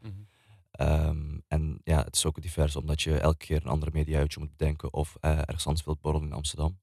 Ehm, 0.71 1.37
en 1.47 1.81
ja, 1.83 2.03
het 2.03 2.15
is 2.15 2.25
ook 2.25 2.41
divers 2.41 2.75
omdat 2.75 3.01
je 3.01 3.17
elke 3.19 3.45
keer 3.45 3.61
een 3.61 3.71
andere 3.71 3.91
media-uitje 3.93 4.39
moet 4.39 4.57
bedenken. 4.57 4.93
Of 4.93 5.15
eh, 5.19 5.37
ergens 5.37 5.67
anders 5.67 5.85
wilt 5.85 6.01
borrelen 6.01 6.27
in 6.27 6.33
Amsterdam. 6.33 6.79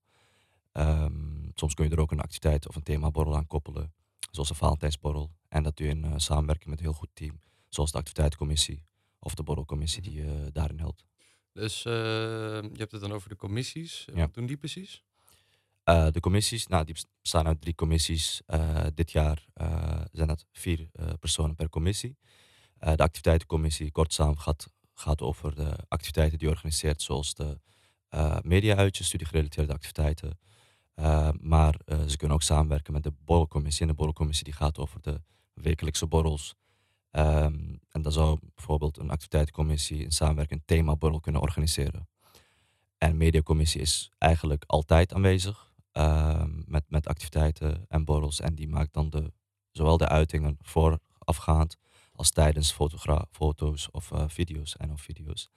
Ehm, 0.71 1.49
soms 1.53 1.73
kun 1.73 1.85
je 1.85 1.91
er 1.91 1.99
ook 1.99 2.11
een 2.11 2.19
activiteit 2.21 2.67
of 2.67 2.75
een 2.75 2.83
themaborrel 2.83 3.35
aan 3.35 3.47
koppelen. 3.47 3.93
zoals 4.31 4.49
een 4.49 4.55
Valentijnsborrel. 4.55 5.31
En 5.47 5.63
dat 5.63 5.77
doe 5.77 5.87
je 5.87 5.93
in 5.93 6.19
samenwerking 6.21 6.69
met 6.69 6.79
een 6.79 6.85
heel 6.85 6.93
goed 6.93 7.09
team, 7.13 7.41
zoals 7.69 7.91
de 7.91 7.97
activiteitencommissie 7.97 8.83
of 9.19 9.35
de 9.35 9.43
borrelcommissie 9.43 10.01
die 10.01 10.13
je 10.13 10.49
daarin 10.53 10.79
helpt. 10.79 11.05
Dus 11.55 11.85
eh, 11.85 11.93
je 12.61 12.77
hebt 12.77 12.91
het 12.91 13.01
dan 13.01 13.11
over 13.11 13.29
de 13.29 13.35
commissies. 13.35 14.05
Ja. 14.13 14.21
Wat 14.21 14.33
doen 14.33 14.45
die 14.45 14.57
precies? 14.57 15.03
Eh, 15.83 16.07
de 16.11 16.19
commissies, 16.19 16.67
nou, 16.67 16.85
die 16.85 16.95
bestaan 17.21 17.47
uit 17.47 17.61
drie 17.61 17.75
commissies. 17.75 18.41
Eh, 18.45 18.85
dit 18.93 19.11
jaar 19.11 19.45
zijn 20.11 20.27
dat 20.27 20.45
vier 20.51 20.89
personen 21.19 21.55
per 21.55 21.69
commissie. 21.69 22.17
De 22.79 23.03
activiteitencommissie, 23.03 23.91
kort 23.91 24.13
gaat, 24.13 24.67
gaat 24.93 25.21
over 25.21 25.55
de 25.55 25.75
activiteiten 25.87 26.37
die 26.37 26.47
je 26.47 26.53
organiseert, 26.53 27.01
zoals 27.01 27.33
de 27.33 27.59
media-uitjes, 28.41 29.07
studiegerelateerde 29.07 29.73
activiteiten. 29.73 30.39
Maar 31.39 31.79
ze 32.07 32.17
kunnen 32.17 32.35
ook 32.35 32.43
samenwerken 32.43 32.93
met 32.93 33.03
de 33.03 33.13
borrelcommissie. 33.25 33.81
En 33.81 33.87
de 33.87 33.93
borrelcommissie 33.93 34.43
die 34.43 34.53
gaat 34.53 34.77
over 34.77 35.01
de 35.01 35.21
wekelijkse 35.53 36.07
borrels. 36.07 36.55
Ehm, 37.15 37.75
en 37.89 38.01
dan 38.01 38.11
zou 38.11 38.39
bijvoorbeeld 38.55 38.97
een 38.97 39.09
activiteitencommissie 39.09 40.03
in 40.03 40.11
samenwerking 40.11 40.59
een 40.59 40.65
themaborrel 40.65 41.19
kunnen 41.19 41.41
organiseren. 41.41 42.07
En 42.97 43.17
mediacommissie 43.17 43.81
is 43.81 44.11
eigenlijk 44.17 44.63
altijd 44.67 45.13
aanwezig 45.13 45.73
ehm, 45.91 46.61
met, 46.65 46.83
met 46.89 47.07
activiteiten 47.07 47.85
en 47.87 48.05
borrels. 48.05 48.39
En 48.39 48.55
die 48.55 48.67
maakt 48.67 48.93
dan 48.93 49.09
de, 49.09 49.33
zowel 49.71 49.97
de 49.97 50.07
uitingen 50.07 50.57
voorafgaand 50.61 51.77
als 52.11 52.29
tijdens 52.31 52.77
foto's 53.31 53.87
of 53.91 54.11
eh, 54.11 54.23
video's 54.27 54.75
en 54.77 54.91
of 54.91 55.01
video's. 55.01 55.49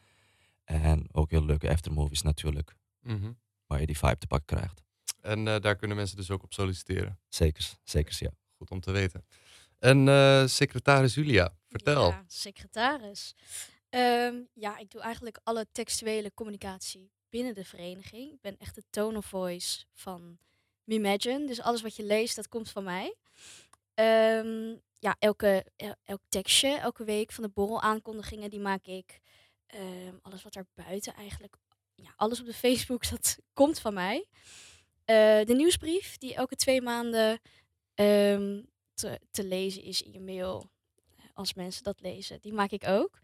En 0.64 1.08
ook 1.12 1.30
heel 1.30 1.44
leuke 1.44 1.70
aftermovies 1.70 2.22
natuurlijk, 2.22 2.76
Mhm. 3.00 3.32
waar 3.66 3.80
je 3.80 3.86
die 3.86 3.98
vibe 3.98 4.18
te 4.18 4.26
pakken 4.26 4.56
krijgt. 4.56 4.82
En 5.20 5.48
eh, 5.48 5.60
daar 5.60 5.76
kunnen 5.76 5.96
mensen 5.96 6.16
dus 6.16 6.30
ook 6.30 6.42
op 6.42 6.52
solliciteren. 6.52 7.18
Zeker, 7.28 7.70
zeker 7.84 8.16
ja. 8.18 8.30
Goed 8.56 8.70
om 8.70 8.80
te 8.80 8.90
weten. 8.90 9.24
En 9.78 10.08
eh, 10.08 10.46
secretaris 10.46 11.14
Julia, 11.14 11.54
vertel. 11.68 12.08
Ja, 12.08 12.24
secretaris. 12.26 13.34
Ehm, 13.88 14.40
ja, 14.54 14.78
ik 14.78 14.90
doe 14.90 15.00
eigenlijk 15.00 15.40
alle 15.42 15.66
textuele 15.72 16.34
communicatie 16.34 17.10
binnen 17.28 17.54
de 17.54 17.64
vereniging. 17.64 18.32
Ik 18.32 18.40
ben 18.40 18.56
echt 18.58 18.74
de 18.74 18.82
tone 18.90 19.16
of 19.16 19.26
voice 19.26 19.84
van 19.92 20.38
Mimagine. 20.84 21.46
Dus 21.46 21.60
alles 21.60 21.82
wat 21.82 21.96
je 21.96 22.02
leest, 22.04 22.36
dat 22.36 22.48
komt 22.48 22.70
van 22.70 22.84
mij. 22.84 23.16
Ehm, 23.94 24.76
ja, 24.98 25.16
elke, 25.18 25.66
el- 25.76 25.94
elk 26.04 26.20
tekstje, 26.28 26.68
elke 26.76 27.04
week 27.04 27.32
van 27.32 27.44
de 27.44 27.50
borrelaankondigingen, 27.50 28.50
die 28.50 28.60
maak 28.60 28.86
ik. 28.86 29.20
Ehm, 29.66 30.14
alles 30.22 30.42
wat 30.42 30.52
daar 30.52 30.66
buiten 30.74 31.14
eigenlijk, 31.14 31.56
ja, 31.94 32.12
alles 32.16 32.40
op 32.40 32.46
de 32.46 32.54
Facebook, 32.64 33.08
dat 33.10 33.38
komt 33.52 33.78
van 33.80 33.94
mij. 33.94 34.26
Eh, 35.04 35.44
de 35.44 35.54
nieuwsbrief, 35.54 36.16
die 36.16 36.34
elke 36.34 36.56
twee 36.56 36.82
maanden 36.82 37.40
te, 39.30 39.44
lezen 39.44 39.82
is 39.82 40.02
in 40.02 40.12
je 40.12 40.20
mail 40.20 40.70
als 41.34 41.54
mensen 41.54 41.84
dat 41.84 42.00
lezen. 42.00 42.40
Die 42.40 42.52
maak 42.52 42.70
ik 42.70 42.86
ook. 42.86 43.18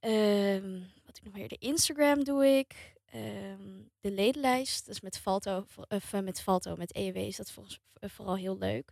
Ehm, 0.00 0.80
wat 1.04 1.16
ik 1.16 1.24
nog 1.24 1.32
meer? 1.32 1.48
De 1.48 1.58
Instagram 1.58 2.24
doe 2.24 2.46
ik. 2.46 2.94
Ehm, 3.04 3.82
de 4.00 4.10
ledenlijst, 4.10 4.88
is 4.88 5.00
met 5.00 5.18
Falto, 5.18 5.66
of 5.88 6.12
eh, 6.12 6.20
met 6.20 6.40
Falto, 6.40 6.76
met 6.76 6.96
EEW 6.96 7.16
is 7.16 7.36
dat 7.36 7.50
volgens, 7.50 7.80
eh, 7.92 8.10
vooral 8.10 8.36
heel 8.36 8.58
leuk. 8.58 8.90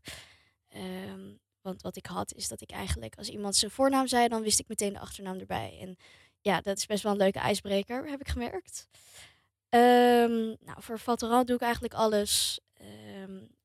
Ehm, 0.68 1.32
want 1.60 1.82
wat 1.82 1.96
ik 1.96 2.06
had, 2.06 2.34
is 2.34 2.48
dat 2.48 2.60
ik 2.60 2.70
eigenlijk, 2.70 3.16
als 3.16 3.28
iemand 3.28 3.56
zijn 3.56 3.70
voornaam 3.70 4.06
zei, 4.06 4.28
dan 4.28 4.42
wist 4.42 4.58
ik 4.58 4.68
meteen 4.68 4.92
de 4.92 4.98
achternaam 4.98 5.38
erbij. 5.38 5.78
En 5.80 5.96
ja, 6.40 6.60
dat 6.60 6.76
is 6.76 6.86
best 6.86 7.02
wel 7.02 7.12
een 7.12 7.18
leuke 7.18 7.38
ijsbreker, 7.38 8.08
heb 8.08 8.20
ik 8.20 8.28
gemerkt. 8.28 8.88
Nou, 10.60 10.82
voor 10.82 10.98
Faltoran 10.98 11.46
doe 11.46 11.56
ik 11.56 11.62
eigenlijk 11.62 11.94
alles. 11.94 12.60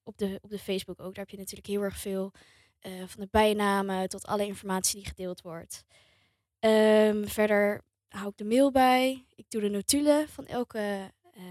Op, 0.08 0.18
de, 0.18 0.40
op 0.42 0.50
de 0.50 0.60
Facebook 0.60 1.00
ook. 1.00 1.16
Daar 1.16 1.24
heb 1.24 1.30
je 1.30 1.38
natuurlijk 1.38 1.68
heel 1.68 1.82
erg 1.82 1.98
veel 1.98 2.32
eh, 2.80 2.92
van 3.08 3.22
de 3.22 3.28
bijnamen 3.32 4.10
tot 4.10 4.26
alle 4.26 4.46
informatie 4.46 4.96
die 4.96 5.08
gedeeld 5.08 5.42
wordt. 5.42 5.86
Ehm, 6.60 7.26
verder 7.26 7.82
hou 8.08 8.30
ik 8.30 8.38
de 8.38 8.46
mail 8.46 8.72
bij. 8.72 9.26
Ik 9.36 9.46
doe 9.50 9.62
de 9.62 9.70
notulen 9.70 10.30
van 10.30 10.46
elke, 10.46 11.12
eh, 11.34 11.44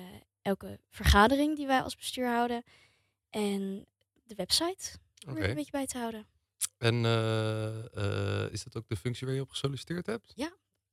elke 0.42 0.80
vergadering 0.90 1.56
die 1.56 1.66
wij 1.66 1.82
als 1.82 1.96
bestuur 1.96 2.28
houden. 2.28 2.62
En 3.30 3.86
de 4.24 4.34
website 4.34 4.98
om 5.26 5.36
er 5.36 5.48
een 5.48 5.54
beetje 5.54 5.70
bij 5.70 5.86
te 5.86 5.98
houden. 5.98 6.26
En 6.78 7.04
eh, 7.04 8.52
is 8.52 8.64
dat 8.64 8.76
ook 8.76 8.88
de 8.88 8.96
functie 8.96 9.26
waar 9.26 9.36
je 9.36 9.42
op 9.42 9.50
gesolliciteerd 9.50 10.06
hebt? 10.06 10.32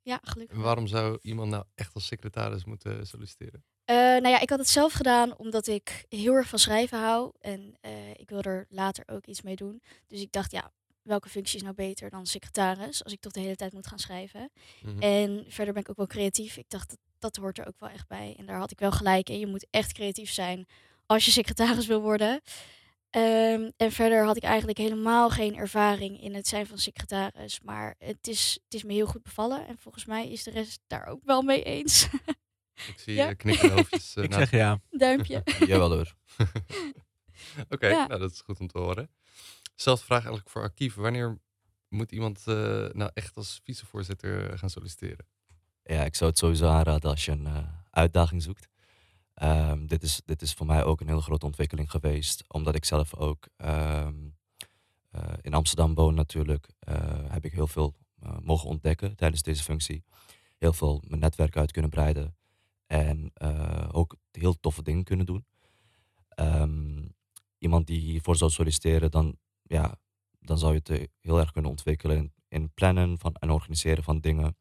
Ja, 0.02 0.20
gelukkig. 0.24 0.58
En 0.58 0.64
waarom 0.64 0.88
zou 0.88 1.20
iemand 1.22 1.50
nou 1.50 1.66
echt 1.76 1.94
als 1.94 2.06
secretaris 2.06 2.66
moeten 2.66 3.08
solliciteren? 3.08 3.66
Eh, 3.86 3.96
nou 3.96 4.28
ja, 4.28 4.40
ik 4.40 4.50
had 4.50 4.60
het 4.60 4.70
zelf 4.70 4.94
gedaan 4.94 5.38
omdat 5.38 5.68
ik 5.68 6.06
heel 6.10 6.34
erg 6.34 6.48
van 6.48 6.60
schrijven 6.60 7.00
hou. 7.00 7.32
En 7.40 7.76
eh, 7.82 8.10
ik 8.10 8.30
wil 8.30 8.42
er 8.42 8.66
later 8.70 9.04
ook 9.08 9.26
iets 9.26 9.42
mee 9.42 9.56
doen. 9.56 9.82
Dus 10.08 10.22
ik 10.22 10.32
dacht, 10.32 10.52
ja, 10.52 10.72
welke 11.02 11.30
functie 11.30 11.56
is 11.56 11.64
nou 11.64 11.76
beter 11.76 12.10
dan 12.10 12.26
secretaris? 12.26 13.04
Als 13.04 13.14
ik 13.14 13.20
toch 13.20 13.32
de 13.32 13.40
hele 13.40 13.56
tijd 13.56 13.74
moet 13.74 13.88
gaan 13.88 14.00
schrijven. 14.00 14.52
Mhm. 14.82 15.02
En 15.02 15.46
verder 15.48 15.74
ben 15.74 15.84
ik 15.84 15.90
ook 15.90 15.98
wel 15.98 16.08
creatief. 16.08 16.58
Ik 16.58 16.70
dacht, 16.70 16.90
dat, 16.90 16.98
dat 17.20 17.36
hoort 17.36 17.58
er 17.58 17.68
ook 17.68 17.80
wel 17.80 17.90
echt 17.90 18.08
bij. 18.08 18.36
En 18.38 18.46
daar 18.46 18.58
had 18.58 18.72
ik 18.72 18.80
wel 18.80 18.92
gelijk 18.92 19.30
in. 19.30 19.40
Je 19.40 19.48
moet 19.48 19.68
echt 19.70 19.94
creatief 19.94 20.32
zijn 20.32 20.66
als 21.06 21.26
je 21.26 21.32
secretaris 21.32 21.86
wil 21.86 22.02
worden. 22.02 22.42
Ehm, 23.10 23.70
en 23.78 23.92
verder 23.92 24.26
had 24.26 24.38
ik 24.38 24.44
eigenlijk 24.44 24.78
helemaal 24.78 25.30
geen 25.30 25.56
ervaring 25.56 26.22
in 26.22 26.36
het 26.36 26.48
zijn 26.48 26.68
van 26.68 26.78
secretaris. 26.78 27.60
Maar 27.62 27.96
het 28.00 28.28
is, 28.28 28.60
het 28.64 28.74
is 28.74 28.84
me 28.84 28.94
heel 28.94 29.06
goed 29.06 29.24
bevallen. 29.24 29.68
En 29.68 29.78
volgens 29.78 30.06
mij 30.06 30.30
is 30.30 30.44
de 30.44 30.52
rest 30.52 30.80
daar 30.88 31.06
ook 31.06 31.22
wel 31.24 31.42
mee 31.42 31.64
eens. 31.64 32.08
Ik 32.88 32.94
zie 33.00 33.14
Ja. 33.14 33.26
ja. 33.28 33.34
knikkende 33.34 33.74
hoofdjes. 33.74 34.16
eh, 34.16 34.24
Ik 34.28 34.34
zeg 34.34 34.52
ja. 34.52 34.80
Duimpje. 34.90 35.44
Jawel 35.68 35.92
hoor. 35.94 36.14
Oké, 37.70 37.88
Ja. 37.88 38.08
nou, 38.08 38.20
dat 38.20 38.32
is 38.32 38.42
goed 38.42 38.60
om 38.60 38.68
te 38.68 38.78
horen. 38.78 39.10
Zelfde 39.76 40.06
vraag 40.06 40.20
eigenlijk 40.20 40.50
voor 40.50 40.62
archief. 40.62 40.96
Wanneer 40.96 41.40
moet 41.90 42.12
iemand 42.12 42.38
eh, 42.48 42.56
nou 42.92 43.12
echt 43.14 43.38
als 43.38 43.60
vicevoorzitter 43.64 44.50
eh, 44.52 44.58
gaan 44.58 44.70
solliciteren? 44.70 45.26
Ja, 45.84 46.04
ik 46.04 46.16
zou 46.16 46.30
het 46.30 46.40
sowieso 46.40 46.68
aanraden 46.68 47.10
als 47.10 47.26
je 47.26 47.32
een 47.32 47.48
eh, 47.48 47.58
uitdaging 47.90 48.44
zoekt. 48.44 48.68
Ehm, 49.34 49.86
dit, 49.86 50.04
is, 50.04 50.22
dit 50.26 50.42
is 50.42 50.54
voor 50.54 50.66
mij 50.66 50.84
ook 50.84 51.02
een 51.02 51.08
hele 51.08 51.22
grote 51.22 51.46
ontwikkeling 51.46 51.92
geweest, 51.92 52.44
omdat 52.48 52.76
ik 52.76 52.86
zelf 52.86 53.16
ook 53.16 53.48
ehm, 53.58 54.14
eh, 55.10 55.24
in 55.42 55.54
Amsterdam 55.54 55.94
woon 55.94 56.14
natuurlijk. 56.14 56.68
eh, 56.80 56.96
heb 57.28 57.46
ik 57.46 57.52
heel 57.52 57.68
veel 57.68 57.96
eh, 58.22 58.38
mogen 58.42 58.70
ontdekken 58.70 59.16
tijdens 59.16 59.42
deze 59.42 59.64
functie. 59.64 60.04
Heel 60.58 60.74
veel 60.74 61.04
mijn 61.08 61.20
netwerk 61.22 61.58
uit 61.58 61.72
kunnen 61.72 61.92
breiden 61.92 62.36
en 62.88 63.32
eh, 63.34 63.90
ook 63.92 64.16
heel 64.32 64.60
toffe 64.60 64.84
dingen 64.84 65.04
kunnen 65.04 65.26
doen. 65.26 65.46
Ehm, 66.30 67.08
iemand 67.58 67.88
die 67.88 68.00
hiervoor 68.00 68.36
zou 68.36 68.52
solliciteren, 68.52 69.12
dan, 69.12 69.38
ja, 69.62 69.96
dan 70.40 70.58
zou 70.58 70.72
je 70.72 70.78
het 70.78 70.90
eh, 70.90 71.08
heel 71.20 71.40
erg 71.40 71.52
kunnen 71.52 71.72
ontwikkelen 71.72 72.18
in, 72.18 72.34
in 72.48 72.72
plannen 72.74 73.20
van, 73.20 73.34
en 73.34 73.50
organiseren 73.50 74.04
van 74.04 74.20
dingen 74.20 74.58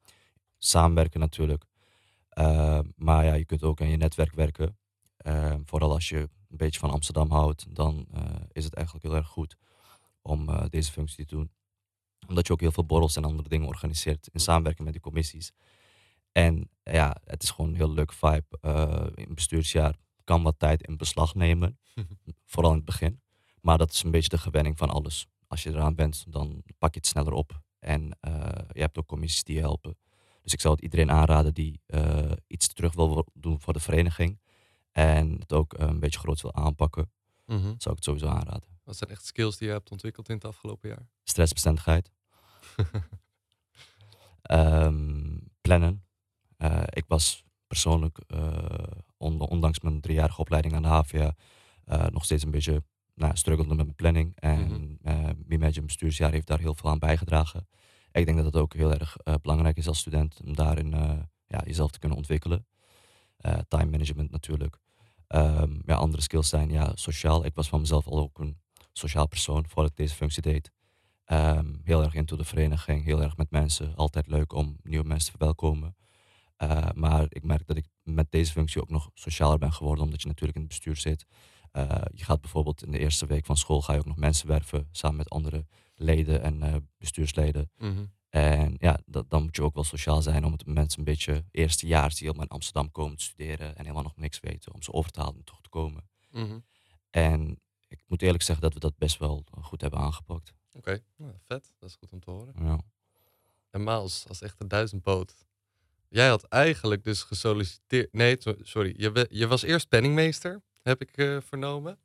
samenwerken 0.58 1.20
natuurlijk. 1.20 1.64
Uh, 2.38 2.78
maar 2.96 3.24
ja, 3.24 3.34
je 3.34 3.44
kunt 3.44 3.62
ook 3.62 3.80
aan 3.80 3.88
je 3.88 3.96
netwerk 3.96 4.32
werken. 4.32 4.78
Uh, 5.26 5.54
vooral 5.64 5.92
als 5.92 6.08
je 6.08 6.18
een 6.18 6.56
beetje 6.56 6.80
van 6.80 6.90
Amsterdam 6.90 7.30
houdt, 7.30 7.74
dan 7.74 8.08
is 8.52 8.64
het 8.64 8.74
eigenlijk 8.74 9.06
heel 9.06 9.14
erg 9.16 9.28
goed 9.28 9.56
om 10.22 10.68
deze 10.68 10.92
functie 10.92 11.24
te 11.24 11.34
doen. 11.34 11.50
Omdat 12.28 12.46
je 12.46 12.52
ook 12.52 12.60
heel 12.60 12.72
veel 12.72 12.86
borrels 12.86 13.16
en 13.16 13.24
andere 13.24 13.48
dingen 13.48 13.66
organiseert 13.66 14.28
in 14.32 14.40
samenwerking 14.40 14.84
met 14.84 14.92
die 14.92 15.02
commissies. 15.02 15.52
En 16.32 16.70
ja, 16.82 17.16
het 17.24 17.42
is 17.42 17.50
gewoon 17.50 17.70
een 17.70 17.76
heel 17.76 17.92
leuke 17.92 18.14
vibe. 18.14 18.46
Uh, 18.60 19.06
in 19.14 19.34
bestuursjaar 19.34 19.96
kan 20.24 20.42
wat 20.42 20.58
tijd 20.58 20.86
in 20.86 20.96
beslag 20.96 21.34
nemen, 21.34 21.78
vooral 22.52 22.70
in 22.70 22.76
het 22.76 22.86
begin. 22.86 23.20
Maar 23.60 23.78
dat 23.78 23.92
is 23.92 24.02
een 24.02 24.10
beetje 24.10 24.28
de 24.28 24.38
gewenning 24.38 24.78
van 24.78 24.90
alles. 24.90 25.26
Als 25.46 25.62
je 25.62 25.70
eraan 25.70 25.94
bent, 25.94 26.24
dan 26.28 26.62
pak 26.78 26.94
je 26.94 26.98
het 26.98 27.08
sneller 27.08 27.32
op. 27.32 27.60
En 27.78 28.02
uh, 28.02 28.48
je 28.72 28.80
hebt 28.80 28.98
ook 28.98 29.06
commissies 29.06 29.44
die 29.44 29.54
je 29.54 29.60
helpen. 29.60 29.96
Dus 30.42 30.52
ik 30.52 30.60
zou 30.60 30.74
het 30.74 30.82
iedereen 30.82 31.10
aanraden 31.10 31.54
die 31.54 31.80
uh, 31.86 32.32
iets 32.46 32.68
terug 32.68 32.94
wil 32.94 33.26
doen 33.34 33.60
voor 33.60 33.72
de 33.72 33.80
vereniging. 33.80 34.40
En 34.92 35.36
het 35.38 35.52
ook 35.52 35.74
een 35.78 36.00
beetje 36.00 36.18
groot 36.18 36.40
wil 36.40 36.54
aanpakken. 36.54 37.10
Mhm. 37.46 37.60
Zou 37.62 37.72
ik 37.74 37.84
het 37.84 38.04
sowieso 38.04 38.26
aanraden. 38.26 38.68
Wat 38.84 38.96
zijn 38.96 39.10
echt 39.10 39.24
skills 39.24 39.56
die 39.56 39.66
je 39.66 39.72
hebt 39.72 39.90
ontwikkeld 39.90 40.28
in 40.28 40.34
het 40.34 40.44
afgelopen 40.44 40.88
jaar? 40.88 41.08
Stressbestendigheid. 41.22 42.10
um, 44.50 45.50
plannen. 45.60 46.04
Uh, 46.62 46.82
ik 46.84 47.04
was 47.08 47.44
persoonlijk, 47.66 48.18
on 49.16 49.40
ondanks 49.40 49.80
mijn 49.80 50.00
driejarige 50.00 50.40
opleiding 50.40 50.74
aan 50.74 50.82
de 50.82 50.88
HVA, 50.88 51.34
uh, 51.86 52.06
nog 52.06 52.24
steeds 52.24 52.44
een 52.44 52.50
beetje 52.50 52.82
nou, 53.14 53.36
struggelde 53.36 53.74
met 53.74 53.84
mijn 53.84 53.96
planning. 53.96 54.32
En 54.34 54.58
mm 54.58 54.98
-hmm. 55.48 55.86
bestuursjaar 55.86 56.32
heeft 56.32 56.46
daar 56.46 56.58
heel 56.58 56.74
veel 56.74 56.90
aan 56.90 56.98
bijgedragen. 56.98 57.68
Ik 58.12 58.24
denk 58.24 58.36
dat 58.36 58.46
het 58.46 58.56
ook 58.56 58.74
heel 58.74 58.92
erg 58.92 59.16
belangrijk 59.42 59.76
is 59.76 59.88
als 59.88 59.98
student 59.98 60.40
om 60.44 60.54
daarin 60.54 60.90
ja, 61.46 61.62
jezelf 61.64 61.90
te 61.90 61.98
kunnen 61.98 62.18
ontwikkelen. 62.18 62.66
Time 63.68 63.90
management 63.90 64.30
natuurlijk. 64.30 64.78
Um, 65.28 65.82
ja, 65.86 65.94
andere 65.94 66.22
skills 66.22 66.48
zijn 66.48 66.70
ja, 66.70 66.92
sociaal. 66.94 67.44
Ik 67.44 67.54
was 67.54 67.68
van 67.68 67.80
mezelf 67.80 68.06
al 68.06 68.18
ook 68.18 68.38
een 68.38 68.60
sociaal 68.92 69.26
persoon 69.26 69.64
voordat 69.68 69.90
ik 69.90 69.96
deze 69.96 70.14
functie 70.14 70.42
deed. 70.42 70.70
Um, 71.26 71.80
heel 71.84 72.02
erg 72.02 72.14
into 72.14 72.36
de 72.36 72.44
vereniging, 72.44 73.04
heel 73.04 73.22
erg 73.22 73.36
met 73.36 73.50
mensen. 73.50 73.96
Altijd 73.96 74.26
leuk 74.26 74.52
om 74.52 74.76
nieuwe 74.82 75.06
mensen 75.06 75.32
te 75.32 75.38
verwelkomen. 75.38 75.96
Uh, 76.62 76.88
maar 76.94 77.26
ik 77.28 77.42
merk 77.42 77.66
dat 77.66 77.76
ik 77.76 77.86
met 78.02 78.30
deze 78.30 78.52
functie 78.52 78.80
ook 78.80 78.90
nog 78.90 79.10
socialer 79.14 79.58
ben 79.58 79.72
geworden, 79.72 80.04
omdat 80.04 80.22
je 80.22 80.28
natuurlijk 80.28 80.56
in 80.56 80.64
het 80.64 80.70
bestuur 80.70 80.96
zit. 80.96 81.26
Eh, 81.72 82.02
je 82.14 82.24
gaat 82.24 82.40
bijvoorbeeld 82.40 82.82
in 82.84 82.90
de 82.92 82.98
eerste 82.98 83.26
week 83.26 83.46
van 83.46 83.56
school 83.56 83.82
ga 83.82 83.92
je 83.92 83.98
ook 83.98 84.06
nog 84.06 84.16
mensen 84.16 84.46
werven 84.46 84.88
samen 84.90 85.16
met 85.16 85.30
andere 85.30 85.66
leden 85.94 86.42
en 86.42 86.62
eh, 86.62 86.76
bestuursleden. 86.98 87.70
Mhm. 87.76 88.04
En 88.28 88.76
ja, 88.78 88.98
dat, 89.06 89.30
dan 89.30 89.42
moet 89.42 89.56
je 89.56 89.62
ook 89.62 89.74
wel 89.74 89.84
sociaal 89.84 90.22
zijn 90.22 90.44
om 90.44 90.52
het 90.52 90.66
mensen 90.66 90.98
een 90.98 91.04
beetje 91.04 91.44
eerste 91.50 91.86
jaar 91.86 92.08
die 92.08 92.18
helemaal 92.18 92.44
in 92.44 92.50
Amsterdam 92.50 92.90
komen 92.90 93.16
te 93.16 93.24
studeren 93.24 93.76
en 93.76 93.82
helemaal 93.82 94.02
nog 94.02 94.16
niks 94.16 94.40
weten, 94.40 94.74
om 94.74 94.82
ze 94.82 94.92
over 94.92 95.10
te 95.10 95.20
halen 95.20 95.34
om 95.34 95.44
toch 95.44 95.60
te 95.60 95.68
komen. 95.68 96.08
Mhm. 96.30 96.58
En 97.10 97.60
ik 97.88 98.02
moet 98.06 98.22
eerlijk 98.22 98.42
zeggen 98.42 98.64
dat 98.64 98.74
we 98.74 98.80
dat 98.80 98.96
best 98.96 99.18
wel 99.18 99.44
goed 99.60 99.80
hebben 99.80 100.00
aangepakt. 100.00 100.52
Oké, 100.72 101.02
nou, 101.16 101.32
vet. 101.46 101.72
Dat 101.78 101.88
is 101.88 101.96
goed 101.96 102.12
om 102.12 102.20
te 102.20 102.30
horen. 102.30 102.54
Ja. 102.58 102.80
En 103.70 103.82
Maals, 103.82 104.28
als 104.28 104.40
echte 104.40 104.66
duizendpoot. 104.66 105.34
Jij 106.12 106.28
had 106.28 106.44
eigenlijk 106.44 107.04
dus 107.04 107.22
gesolliciteerd... 107.22 108.12
Nee, 108.12 108.36
so- 108.38 108.56
sorry. 108.60 108.94
Je, 108.96 109.26
je 109.30 109.46
was 109.46 109.62
eerst 109.62 109.88
penningmeester, 109.88 110.62
heb 110.82 111.00
ik 111.00 111.16
eh, 111.16 111.40
vernomen. 111.40 111.98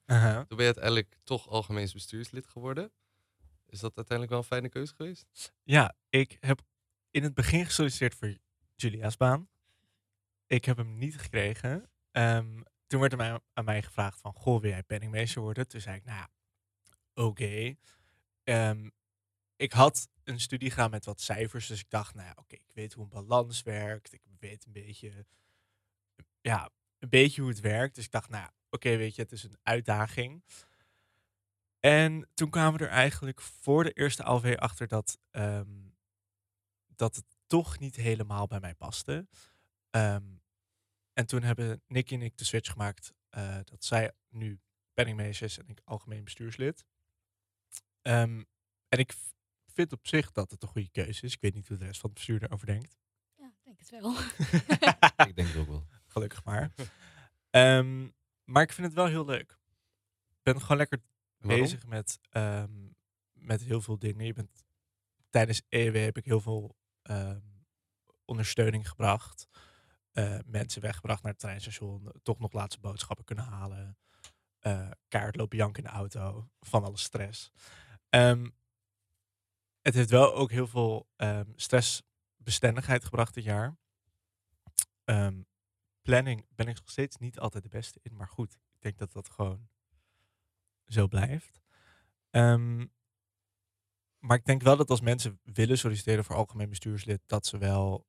Toen 0.48 0.58
ben 0.58 0.66
je 0.66 0.74
uiteindelijk 0.74 1.18
toch 1.24 1.50
algemeens 1.50 1.94
bestuurslid 1.94 2.48
geworden. 2.48 2.92
Is 3.66 3.80
dat 3.80 3.96
uiteindelijk 3.96 4.30
wel 4.30 4.40
een 4.40 4.48
fijne 4.48 4.70
keuze 4.70 4.94
geweest? 4.96 5.54
Ja, 5.64 5.96
ik 6.10 6.38
heb 6.40 6.62
in 7.12 7.24
het 7.24 7.34
begin 7.34 7.66
gesolliciteerd 7.66 8.16
voor 8.16 8.38
Julia's 8.76 9.18
baan. 9.18 9.50
Ik 10.46 10.66
heb 10.66 10.78
hem 10.78 10.98
niet 10.98 11.18
gekregen. 11.18 11.90
Ehm, 12.12 12.62
toen 12.88 13.00
werd 13.00 13.12
er 13.12 13.18
mij, 13.18 13.40
aan 13.54 13.66
mij 13.66 13.82
gevraagd 13.82 14.20
van, 14.20 14.34
goh, 14.34 14.62
wil 14.62 14.70
jij 14.70 14.84
penningmeester 14.84 15.42
worden? 15.42 15.68
Toen 15.68 15.82
zei 15.82 15.96
ik, 15.96 16.06
nou 16.06 16.18
ja, 16.18 16.30
oké. 17.14 17.76
Ehm, 18.44 18.90
ik 19.58 19.72
had 19.72 20.10
een 20.24 20.40
studie 20.40 20.70
gedaan 20.70 20.90
met 20.90 21.06
wat 21.06 21.22
cijfers, 21.22 21.68
dus 21.68 21.80
ik 21.80 21.90
dacht, 21.90 22.14
nou 22.14 22.28
ja, 22.28 22.34
oké, 22.36 22.56
ik 22.56 22.72
weet 22.74 22.94
hoe 22.94 23.04
een 23.04 23.10
balans 23.10 23.62
werkt. 23.62 24.14
Ik 24.14 24.22
weet 24.40 24.66
een 24.66 24.72
beetje, 24.72 25.26
ja, 26.42 26.70
een 27.00 27.10
beetje 27.10 27.42
hoe 27.42 27.50
het 27.50 27.60
werkt. 27.60 27.96
Dus 27.96 28.06
ik 28.06 28.12
dacht, 28.12 28.30
nou 28.30 28.44
ja, 28.44 28.54
oké, 28.70 28.98
weet 28.98 29.16
je, 29.16 29.22
het 29.22 29.32
is 29.32 29.44
een 29.44 29.58
uitdaging. 29.64 30.44
En 31.80 32.30
toen 32.34 32.50
kwamen 32.50 32.80
we 32.80 32.86
er 32.86 32.92
eigenlijk 32.92 33.42
voor 33.42 33.84
de 33.84 33.92
eerste 33.92 34.24
ALV 34.24 34.56
achter 34.60 34.88
dat, 34.88 35.20
ehm, 35.32 35.90
dat 36.96 37.16
het 37.16 37.26
toch 37.48 37.80
niet 37.80 37.96
helemaal 37.96 38.48
bij 38.48 38.60
mij 38.60 38.76
paste. 38.76 39.28
Ehm, 39.90 40.36
en 41.14 41.26
toen 41.26 41.44
hebben 41.44 41.82
Nicky 41.88 42.14
en 42.14 42.22
ik 42.22 42.38
de 42.38 42.46
switch 42.46 42.72
gemaakt 42.72 43.14
eh, 43.30 43.58
dat 43.64 43.84
zij 43.84 44.12
nu 44.30 44.60
penningmeester 44.94 45.46
is 45.46 45.58
en 45.58 45.68
ik 45.68 45.82
algemeen 45.84 46.24
bestuurslid. 46.24 46.86
Ehm, 48.02 48.44
en 48.90 49.00
ik 49.00 49.14
vind 49.78 49.92
op 49.94 50.08
zich 50.08 50.32
dat 50.32 50.52
het 50.52 50.62
een 50.64 50.68
goede 50.70 50.90
keuze 50.90 51.26
is. 51.26 51.34
Ik 51.34 51.42
weet 51.42 51.54
niet 51.54 51.68
hoe 51.68 51.78
de 51.78 51.86
rest 51.86 52.00
van 52.00 52.10
het 52.10 52.18
bestuur 52.20 52.44
erover 52.44 52.66
denkt. 52.66 52.98
Ja, 53.36 53.46
ik 53.46 53.64
denk 53.64 53.80
het 53.80 53.90
wel. 53.90 54.12
Ik 55.30 55.36
denk 55.36 55.48
het 55.48 55.58
ook 55.58 55.68
wel. 55.68 55.88
Gelukkig 56.08 56.44
maar. 56.44 56.72
Ehm, 57.50 58.08
maar 58.44 58.64
ik 58.64 58.72
vind 58.74 58.88
het 58.88 58.96
wel 58.96 59.06
heel 59.06 59.26
leuk. 59.26 59.52
Ik 60.30 60.44
ben 60.44 60.62
gewoon 60.62 60.78
lekker 60.78 61.02
Waarom? 61.38 61.62
bezig 61.62 61.86
met, 61.86 62.20
ehm, 62.30 62.88
met 63.34 63.62
heel 63.62 63.82
veel 63.82 64.00
dingen. 64.00 64.26
Je 64.26 64.34
bent, 64.34 64.64
tijdens 65.30 65.62
EW 65.70 65.96
heb 65.96 66.18
ik 66.18 66.26
heel 66.26 66.42
veel 66.42 66.76
ehm, 67.02 67.40
ondersteuning 68.26 68.90
gebracht. 68.90 69.48
Eh, 70.12 70.40
mensen 70.46 70.82
weggebracht 70.82 71.24
naar 71.24 71.32
het 71.32 71.42
treinstation. 71.42 72.12
Toch 72.24 72.40
nog 72.40 72.52
laatste 72.54 72.80
boodschappen 72.82 73.26
kunnen 73.26 73.46
halen. 73.46 73.98
eh 74.60 74.92
kaart 75.08 75.36
lopen 75.36 75.58
janken 75.58 75.84
in 75.84 75.90
de 75.90 75.96
auto. 75.96 76.50
Van 76.60 76.84
alle 76.84 76.98
stress. 76.98 77.52
Ehm, 78.10 78.50
het 79.88 79.96
heeft 79.96 80.10
wel 80.10 80.36
ook 80.36 80.52
heel 80.52 80.68
veel 80.68 81.08
ehm, 81.16 81.52
stressbestendigheid 81.56 83.04
gebracht 83.04 83.34
dit 83.34 83.44
jaar. 83.44 83.78
Ehm, 85.04 85.42
planning 86.02 86.46
ben 86.50 86.68
ik 86.68 86.76
nog 86.76 86.90
steeds 86.90 87.18
niet 87.18 87.40
altijd 87.40 87.64
de 87.64 87.70
beste 87.70 88.00
in. 88.02 88.16
Maar 88.16 88.28
goed, 88.28 88.54
ik 88.54 88.82
denk 88.82 88.98
dat 88.98 89.12
dat 89.12 89.30
gewoon 89.30 89.70
zo 90.86 91.08
blijft. 91.08 91.62
Ehm, 92.30 92.86
maar 94.20 94.38
ik 94.38 94.46
denk 94.46 94.62
wel 94.62 94.78
dat 94.78 94.90
als 94.90 95.02
mensen 95.02 95.40
willen 95.44 95.78
solliciteren 95.78 96.24
voor 96.26 96.36
algemeen 96.36 96.70
bestuurslid, 96.70 97.22
dat 97.26 97.46
ze 97.46 97.58
wel 97.58 98.06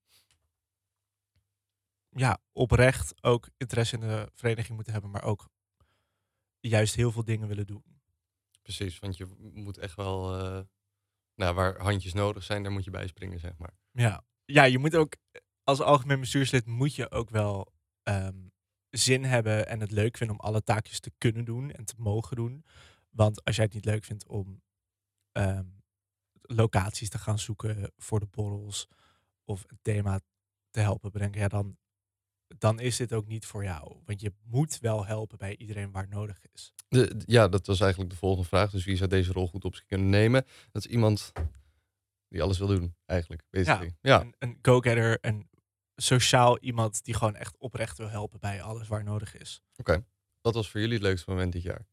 ja, 2.08 2.38
oprecht 2.52 3.22
ook 3.22 3.48
interesse 3.56 3.94
in 3.94 4.00
de 4.00 4.30
vereniging 4.34 4.74
moeten 4.74 4.92
hebben, 4.92 5.10
maar 5.10 5.24
ook 5.24 5.48
juist 6.60 6.94
heel 6.94 7.12
veel 7.12 7.24
dingen 7.24 7.48
willen 7.48 7.66
doen. 7.66 8.00
Precies, 8.62 8.98
want 8.98 9.16
je 9.16 9.26
moet 9.52 9.78
echt 9.78 9.94
wel... 9.94 10.38
eh, 10.38 10.64
nou, 11.38 11.54
waar 11.54 11.80
handjes 11.80 12.12
nodig 12.12 12.42
zijn, 12.42 12.62
daar 12.62 12.72
moet 12.72 12.84
je 12.84 12.90
bij 12.90 13.06
springen, 13.06 13.38
zeg 13.38 13.58
maar. 13.58 13.72
Ja, 13.90 14.24
ja 14.44 14.64
je 14.64 14.78
moet 14.78 14.96
ook 14.96 15.16
als 15.64 15.80
algemeen 15.80 16.20
bestuurslid 16.20 16.66
moet 16.66 16.94
je 16.94 17.10
ook 17.10 17.30
wel 17.30 17.72
ehm, 18.02 18.48
zin 18.90 19.24
hebben 19.24 19.68
en 19.68 19.80
het 19.80 19.90
leuk 19.90 20.16
vinden 20.16 20.38
om 20.38 20.44
alle 20.44 20.62
taakjes 20.62 21.00
te 21.00 21.12
kunnen 21.18 21.44
doen 21.44 21.70
en 21.70 21.84
te 21.84 21.94
mogen 21.96 22.36
doen. 22.36 22.64
Want 23.10 23.44
als 23.44 23.56
jij 23.56 23.64
het 23.64 23.74
niet 23.74 23.84
leuk 23.84 24.04
vindt 24.04 24.26
om 24.26 24.62
ehm, 25.32 25.66
locaties 26.40 27.08
te 27.08 27.18
gaan 27.18 27.38
zoeken 27.38 27.92
voor 27.96 28.20
de 28.20 28.26
borrels 28.26 28.88
of 29.44 29.64
een 29.66 29.78
thema 29.82 30.20
te 30.70 30.80
helpen 30.80 31.12
bedenken, 31.12 31.40
ja, 31.40 31.48
dan, 31.48 31.76
dan 32.58 32.80
is 32.80 32.96
dit 32.96 33.12
ook 33.12 33.26
niet 33.26 33.46
voor 33.46 33.64
jou. 33.64 33.96
Want 34.04 34.20
je 34.20 34.32
moet 34.42 34.78
wel 34.78 35.06
helpen 35.06 35.38
bij 35.38 35.56
iedereen 35.56 35.92
waar 35.92 36.08
nodig 36.08 36.38
is. 36.52 36.72
De, 36.88 37.20
ja, 37.26 37.48
dat 37.48 37.66
was 37.66 37.80
eigenlijk 37.80 38.10
de 38.10 38.16
volgende 38.16 38.48
vraag. 38.48 38.70
Dus 38.70 38.84
wie 38.84 38.96
zou 38.96 39.08
deze 39.08 39.32
rol 39.32 39.48
goed 39.48 39.64
op 39.64 39.74
zich 39.74 39.86
kunnen 39.86 40.08
nemen? 40.08 40.44
Dat 40.72 40.84
is 40.84 40.90
iemand 40.90 41.32
die 42.28 42.42
alles 42.42 42.58
wil 42.58 42.66
doen, 42.66 42.94
eigenlijk. 43.06 43.42
Basically. 43.50 43.96
Ja, 44.00 44.20
Een, 44.20 44.34
een 44.38 44.58
go-getter, 44.62 45.18
een 45.20 45.48
sociaal 45.96 46.58
iemand 46.58 47.04
die 47.04 47.14
gewoon 47.14 47.36
echt 47.36 47.58
oprecht 47.58 47.98
wil 47.98 48.08
helpen 48.08 48.40
bij 48.40 48.62
alles 48.62 48.88
waar 48.88 49.04
nodig 49.04 49.36
is. 49.36 49.62
Wat 50.40 50.54
was 50.54 50.70
voor 50.70 50.80
jullie 50.80 50.94
het 50.94 51.04
leukste 51.04 51.30
moment 51.30 51.52
dit 51.52 51.62
jaar? 51.62 51.86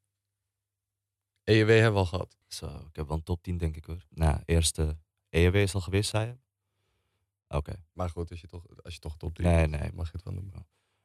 EEW 1.43 1.69
hebben 1.69 1.91
we 1.91 1.97
al 1.97 2.05
gehad. 2.05 2.37
Zo, 2.47 2.65
ik 2.89 2.95
heb 2.95 3.07
wel 3.07 3.17
een 3.17 3.23
top 3.23 3.43
10 3.43 3.57
denk 3.57 3.75
ik 3.75 3.85
hoor. 3.85 4.05
Nou, 4.09 4.41
eerste 4.45 4.97
EEW 5.29 5.55
is 5.55 5.73
al 5.73 5.81
geweest, 5.81 6.09
zei 6.09 6.25
je? 6.27 6.37
Oké. 7.55 7.73
Maar 7.93 8.09
goed, 8.09 8.29
als 8.29 8.41
je 8.41 8.47
toch, 8.47 8.63
als 8.83 8.93
je 8.93 8.99
toch 8.99 9.17
top 9.17 9.35
3 9.35 9.47
Nee, 9.47 9.67
nee. 9.67 9.91
mag 9.93 10.05
je 10.05 10.17
het 10.17 10.23
wel 10.23 10.33
doen. 10.33 10.53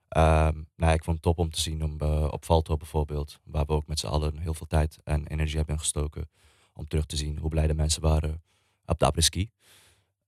Ehm, 0.08 0.62
nou, 0.76 0.92
ik 0.92 1.04
vond 1.04 1.16
het 1.16 1.22
top 1.22 1.38
om 1.38 1.50
te 1.50 1.60
zien 1.60 1.84
om, 1.84 2.00
eh, 2.00 2.28
op 2.30 2.44
Valto 2.44 2.76
bijvoorbeeld, 2.76 3.38
waar 3.44 3.66
we 3.66 3.72
ook 3.72 3.86
met 3.86 3.98
z'n 3.98 4.06
allen 4.06 4.38
heel 4.38 4.54
veel 4.54 4.66
tijd 4.66 4.98
en 5.04 5.26
energie 5.26 5.56
hebben 5.56 5.78
gestoken, 5.78 6.30
om 6.72 6.88
terug 6.88 7.06
te 7.06 7.16
zien 7.16 7.38
hoe 7.38 7.50
blij 7.50 7.66
de 7.66 7.74
mensen 7.74 8.02
waren 8.02 8.42
op 8.84 8.98
de 8.98 9.04
après-ski. 9.04 9.50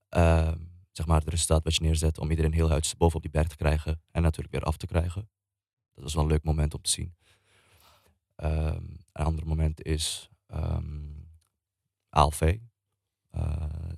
Ehm, 0.08 0.58
zeg 0.92 1.06
maar 1.06 1.18
het 1.18 1.28
resultaat 1.28 1.64
wat 1.64 1.74
je 1.74 1.82
neerzet 1.82 2.18
om 2.18 2.30
iedereen 2.30 2.52
heel 2.52 2.70
uit 2.70 2.94
boven 2.98 3.16
op 3.16 3.22
die 3.22 3.30
berg 3.30 3.48
te 3.48 3.56
krijgen 3.56 4.02
en 4.10 4.22
natuurlijk 4.22 4.54
weer 4.54 4.64
af 4.64 4.76
te 4.76 4.86
krijgen. 4.86 5.28
Dat 5.94 6.04
was 6.04 6.14
wel 6.14 6.22
een 6.22 6.28
leuk 6.30 6.44
moment 6.44 6.74
om 6.74 6.82
te 6.82 6.90
zien. 6.90 7.16
Ehm, 8.36 8.84
een 9.12 9.24
ander 9.24 9.46
moment 9.46 9.82
is 9.82 10.30
ehm 10.46 11.10
ALV. 12.08 12.58
Eh, 13.30 13.42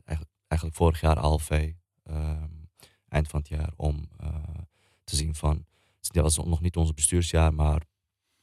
eigenlijk, 0.05 0.31
eigenlijk 0.47 0.79
vorig 0.79 1.01
jaar 1.01 1.19
ALV, 1.19 1.73
eind 3.15 3.29
van 3.29 3.41
het 3.41 3.49
jaar, 3.49 3.73
om 3.77 4.09
eh, 4.19 4.35
te 5.05 5.17
zien 5.17 5.35
van, 5.35 5.67
dit 6.01 6.23
was 6.23 6.37
nog 6.37 6.61
niet 6.61 6.77
ons 6.77 6.95
bestuursjaar, 6.95 7.55
maar 7.55 7.81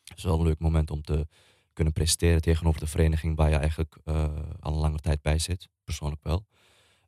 het 0.03 0.17
is 0.17 0.23
wel 0.23 0.37
een 0.39 0.45
leuk 0.45 0.59
moment 0.59 0.91
om 0.91 1.01
te 1.01 1.27
kunnen 1.73 1.93
presteren 1.93 2.41
tegenover 2.41 2.79
de 2.79 2.87
vereniging 2.87 3.35
waar 3.35 3.49
je 3.49 3.55
eigenlijk 3.55 3.97
eh, 4.03 4.23
al 4.59 4.73
een 4.73 4.79
lange 4.79 4.99
tijd 4.99 5.21
bij 5.21 5.39
zit, 5.39 5.67
persoonlijk 5.83 6.23
wel. 6.23 6.45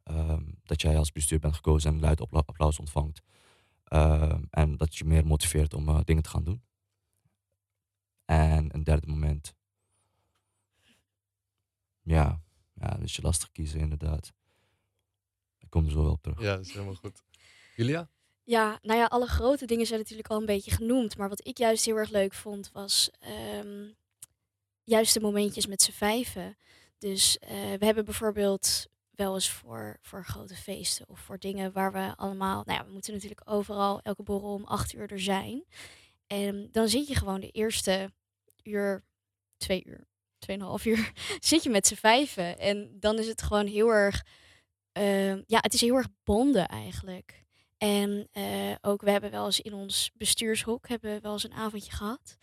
Ehm, 0.04 0.44
dat 0.64 0.82
jij 0.82 0.98
als 0.98 1.12
bestuur 1.12 1.40
bent 1.40 1.56
gekozen 1.56 1.94
en 1.94 2.00
luid 2.00 2.22
appla- 2.22 2.44
applaus 2.46 2.80
ontvangt. 2.80 3.22
Ehm, 3.84 4.44
en 4.50 4.78
dat 4.78 4.96
je 4.96 5.06
meer 5.06 5.26
motiveert 5.26 5.74
om 5.74 5.90
eh, 5.90 6.00
dingen 6.04 6.24
te 6.24 6.30
gaan 6.30 6.44
doen. 6.44 6.64
En 8.26 8.74
een 8.76 8.84
derde 8.84 9.08
moment. 9.08 9.56
Ja, 12.02 12.42
ja, 12.74 12.88
dat 12.90 13.02
is 13.02 13.16
je 13.16 13.22
lastig 13.22 13.52
kiezen 13.52 13.80
inderdaad. 13.80 14.34
Ik 15.58 15.70
kom 15.70 15.86
er 15.86 15.92
zo 15.92 16.04
wel 16.04 16.12
op 16.12 16.22
terug. 16.22 16.40
Ja, 16.42 16.56
dat 16.56 16.66
is 16.66 16.74
helemaal 16.74 16.96
goed. 16.96 17.24
Julia? 17.76 18.10
Ja, 18.44 18.80
nou 18.82 19.00
ja, 19.00 19.06
alle 19.06 19.28
grote 19.28 19.66
dingen 19.66 19.86
zijn 19.86 20.00
natuurlijk 20.00 20.30
al 20.30 20.40
een 20.40 20.46
beetje 20.46 20.72
genoemd. 20.72 21.18
Maar 21.18 21.30
wat 21.30 21.48
ik 21.48 21.58
juist 21.58 21.86
heel 21.86 21.96
erg 21.96 22.10
leuk 22.10 22.34
vond, 22.34 22.72
was 22.72 23.10
ehm, 23.20 23.90
juist 24.84 25.14
de 25.14 25.20
momentjes 25.20 25.68
met 25.68 25.82
z'n 25.82 25.92
vijven. 25.92 26.58
Dus 26.98 27.40
eh, 27.40 27.50
we 27.50 27.86
hebben 27.86 28.06
bijvoorbeeld 28.06 28.88
wel 29.12 29.34
eens 29.34 29.50
voor, 29.50 29.98
voor 30.02 30.26
grote 30.26 30.56
feesten 30.56 31.10
of 31.10 31.20
voor 31.20 31.40
dingen 31.40 31.72
waar 31.72 31.92
we 31.92 32.14
allemaal... 32.16 32.64
Nou 32.66 32.80
ja, 32.80 32.86
we 32.86 32.92
moeten 32.92 33.14
natuurlijk 33.14 33.42
overal 33.46 34.02
elke 34.02 34.24
borrel 34.24 34.54
om 34.54 34.64
acht 34.64 34.94
uur 34.94 35.12
er 35.12 35.20
zijn. 35.20 35.66
En 36.28 36.68
dan 36.72 36.88
zit 36.88 37.08
je 37.08 37.16
gewoon 37.16 37.40
de 37.40 37.52
eerste 37.52 38.12
uur, 38.64 39.04
twee 39.58 39.84
uur, 39.86 40.08
tweeënhalf 40.38 40.86
uur, 40.86 41.12
zit 41.40 41.64
je 41.64 41.70
met 41.70 41.88
z'n 41.88 41.96
vijven. 41.96 42.60
En 42.60 43.00
dan 43.00 43.20
is 43.20 43.28
het 43.28 43.42
gewoon 43.42 43.68
heel 43.68 43.90
erg... 43.90 44.26
ehm, 44.92 45.42
ja, 45.48 45.60
het 45.62 45.74
is 45.74 45.82
heel 45.82 45.96
erg 45.96 46.08
bonden 46.24 46.68
eigenlijk. 46.68 47.43
En 47.84 48.28
eh, 48.32 48.76
ook, 48.82 49.02
we 49.02 49.12
hebben 49.12 49.32
wel 49.32 49.46
eens 49.46 49.62
in 49.62 49.74
ons 49.74 50.12
bestuurshok 50.14 50.88
hebben 50.88 51.14
we 51.14 51.20
wel 51.22 51.32
eens 51.32 51.44
een 51.44 51.54
avondje 51.54 51.92
gehad. 51.92 52.38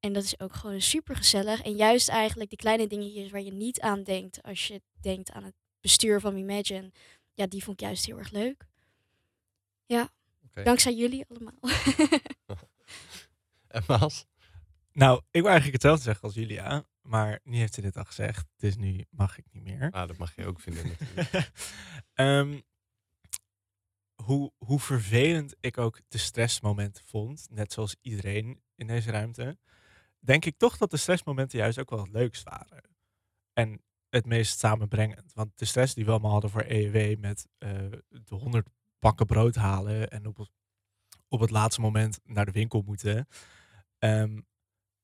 En 0.00 0.12
dat 0.12 0.22
is 0.24 0.40
ook 0.40 0.54
gewoon 0.54 0.80
super 0.80 1.16
gezellig. 1.16 1.62
En 1.62 1.76
juist 1.76 2.08
eigenlijk 2.08 2.50
de 2.50 2.56
kleine 2.56 2.86
dingetjes 2.86 3.30
waar 3.30 3.40
je 3.40 3.52
niet 3.52 3.80
aan 3.80 4.02
denkt 4.02 4.42
als 4.42 4.66
je 4.66 4.82
denkt 5.00 5.30
aan 5.30 5.44
het 5.44 5.54
bestuur 5.80 6.20
van 6.20 6.36
Imagine. 6.36 6.92
Ja, 7.34 7.46
die 7.46 7.64
vond 7.64 7.80
ik 7.80 7.86
juist 7.86 8.06
heel 8.06 8.18
erg 8.18 8.30
leuk. 8.30 8.66
Ja, 9.86 10.10
dankzij 10.52 10.94
jullie 10.94 11.24
allemaal. 11.28 11.58
En 13.66 13.82
Maas? 13.86 14.26
Nou, 14.92 15.18
ik 15.30 15.40
wil 15.40 15.50
eigenlijk 15.50 15.82
hetzelfde 15.82 16.02
zeggen 16.04 16.24
als 16.24 16.34
Julia. 16.34 16.84
Maar 17.02 17.40
nu 17.44 17.56
heeft 17.56 17.74
ze 17.74 17.80
dit 17.80 17.96
al 17.96 18.04
gezegd. 18.04 18.46
Dus 18.56 18.76
nu 18.76 19.04
mag 19.10 19.38
ik 19.38 19.44
niet 19.50 19.62
meer. 19.62 19.90
Ah, 19.90 20.08
dat 20.08 20.16
mag 20.16 20.36
je 20.36 20.46
ook 20.46 20.60
vinden 20.60 20.86
natuurlijk. 20.90 21.50
Ehm, 22.14 22.60
hoe, 24.26 24.52
hoe 24.58 24.80
vervelend 24.80 25.54
ik 25.60 25.78
ook 25.78 26.00
de 26.08 26.18
stressmomenten 26.18 27.04
vond, 27.04 27.46
net 27.50 27.72
zoals 27.72 27.96
iedereen 28.00 28.60
in 28.74 28.86
deze 28.86 29.10
ruimte, 29.10 29.58
denk 30.18 30.44
ik 30.44 30.56
toch 30.58 30.76
dat 30.76 30.90
de 30.90 30.96
stressmomenten 30.96 31.58
juist 31.58 31.78
ook 31.78 31.90
wel 31.90 31.98
het 32.02 32.12
leukst 32.12 32.42
waren. 32.42 32.82
En 33.52 33.82
het 34.08 34.26
meest 34.26 34.58
samenbrengend. 34.58 35.32
Want 35.32 35.58
de 35.58 35.64
stress 35.64 35.94
die 35.94 36.04
we 36.04 36.10
allemaal 36.10 36.30
hadden 36.30 36.50
voor 36.50 36.64
EEW 36.66 37.18
met 37.18 37.46
eh, 37.58 37.70
de 38.08 38.34
honderd 38.34 38.68
pakken 38.98 39.26
brood 39.26 39.54
halen 39.54 40.08
en 40.10 40.26
op, 40.26 40.36
het- 40.36 40.50
op 41.28 41.40
het 41.40 41.50
laatste 41.50 41.80
moment 41.80 42.20
naar 42.24 42.44
de 42.44 42.52
winkel 42.52 42.82
moeten. 42.82 43.26
Ehm, 43.98 44.40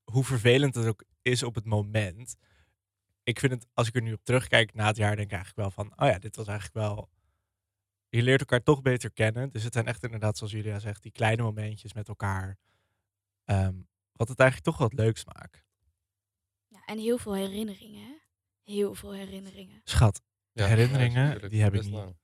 hoe 0.04 0.24
vervelend 0.24 0.74
het 0.74 0.86
ook 0.86 1.04
is 1.22 1.42
op 1.42 1.54
het 1.54 1.64
moment. 1.64 2.36
Ik 3.22 3.38
vind 3.38 3.52
het, 3.52 3.66
als 3.74 3.88
ik 3.88 3.94
er 3.94 4.02
nu 4.02 4.12
op 4.12 4.24
terugkijk 4.24 4.74
na 4.74 4.86
het 4.86 4.96
jaar, 4.96 5.16
denk 5.16 5.30
ik 5.30 5.36
eigenlijk 5.36 5.60
wel 5.76 5.84
van, 5.84 5.98
oh 5.98 6.08
ja, 6.12 6.18
dit 6.18 6.36
was 6.36 6.46
eigenlijk 6.46 6.76
wel 6.86 7.08
je 8.16 8.22
leert 8.22 8.40
elkaar 8.40 8.62
toch 8.62 8.82
beter 8.82 9.10
kennen. 9.12 9.50
Dus 9.50 9.62
het 9.62 9.72
zijn 9.72 9.86
echt 9.86 10.02
inderdaad, 10.02 10.36
zoals 10.36 10.52
Julia 10.52 10.78
zegt, 10.78 11.02
die 11.02 11.12
kleine 11.12 11.42
momentjes 11.42 11.92
met 11.92 12.08
elkaar. 12.08 12.56
ehm, 13.44 13.74
wat 14.12 14.28
het 14.28 14.38
eigenlijk 14.40 14.70
toch 14.70 14.78
wat 14.88 14.92
leuks 14.98 15.24
maakt. 15.24 15.64
Ja, 16.68 16.84
en 16.84 16.98
heel 16.98 17.18
veel 17.18 17.34
herinneringen. 17.34 18.02
hè? 18.06 18.14
Heel 18.72 18.94
veel 18.94 19.12
herinneringen. 19.12 19.80
Schat, 19.84 20.20
Ja, 20.52 20.66
Herinneringen, 20.66 21.40
die 21.50 21.62
heb 21.62 21.74
ik 21.74 21.82
niet. 21.82 21.92
lang. 21.92 22.16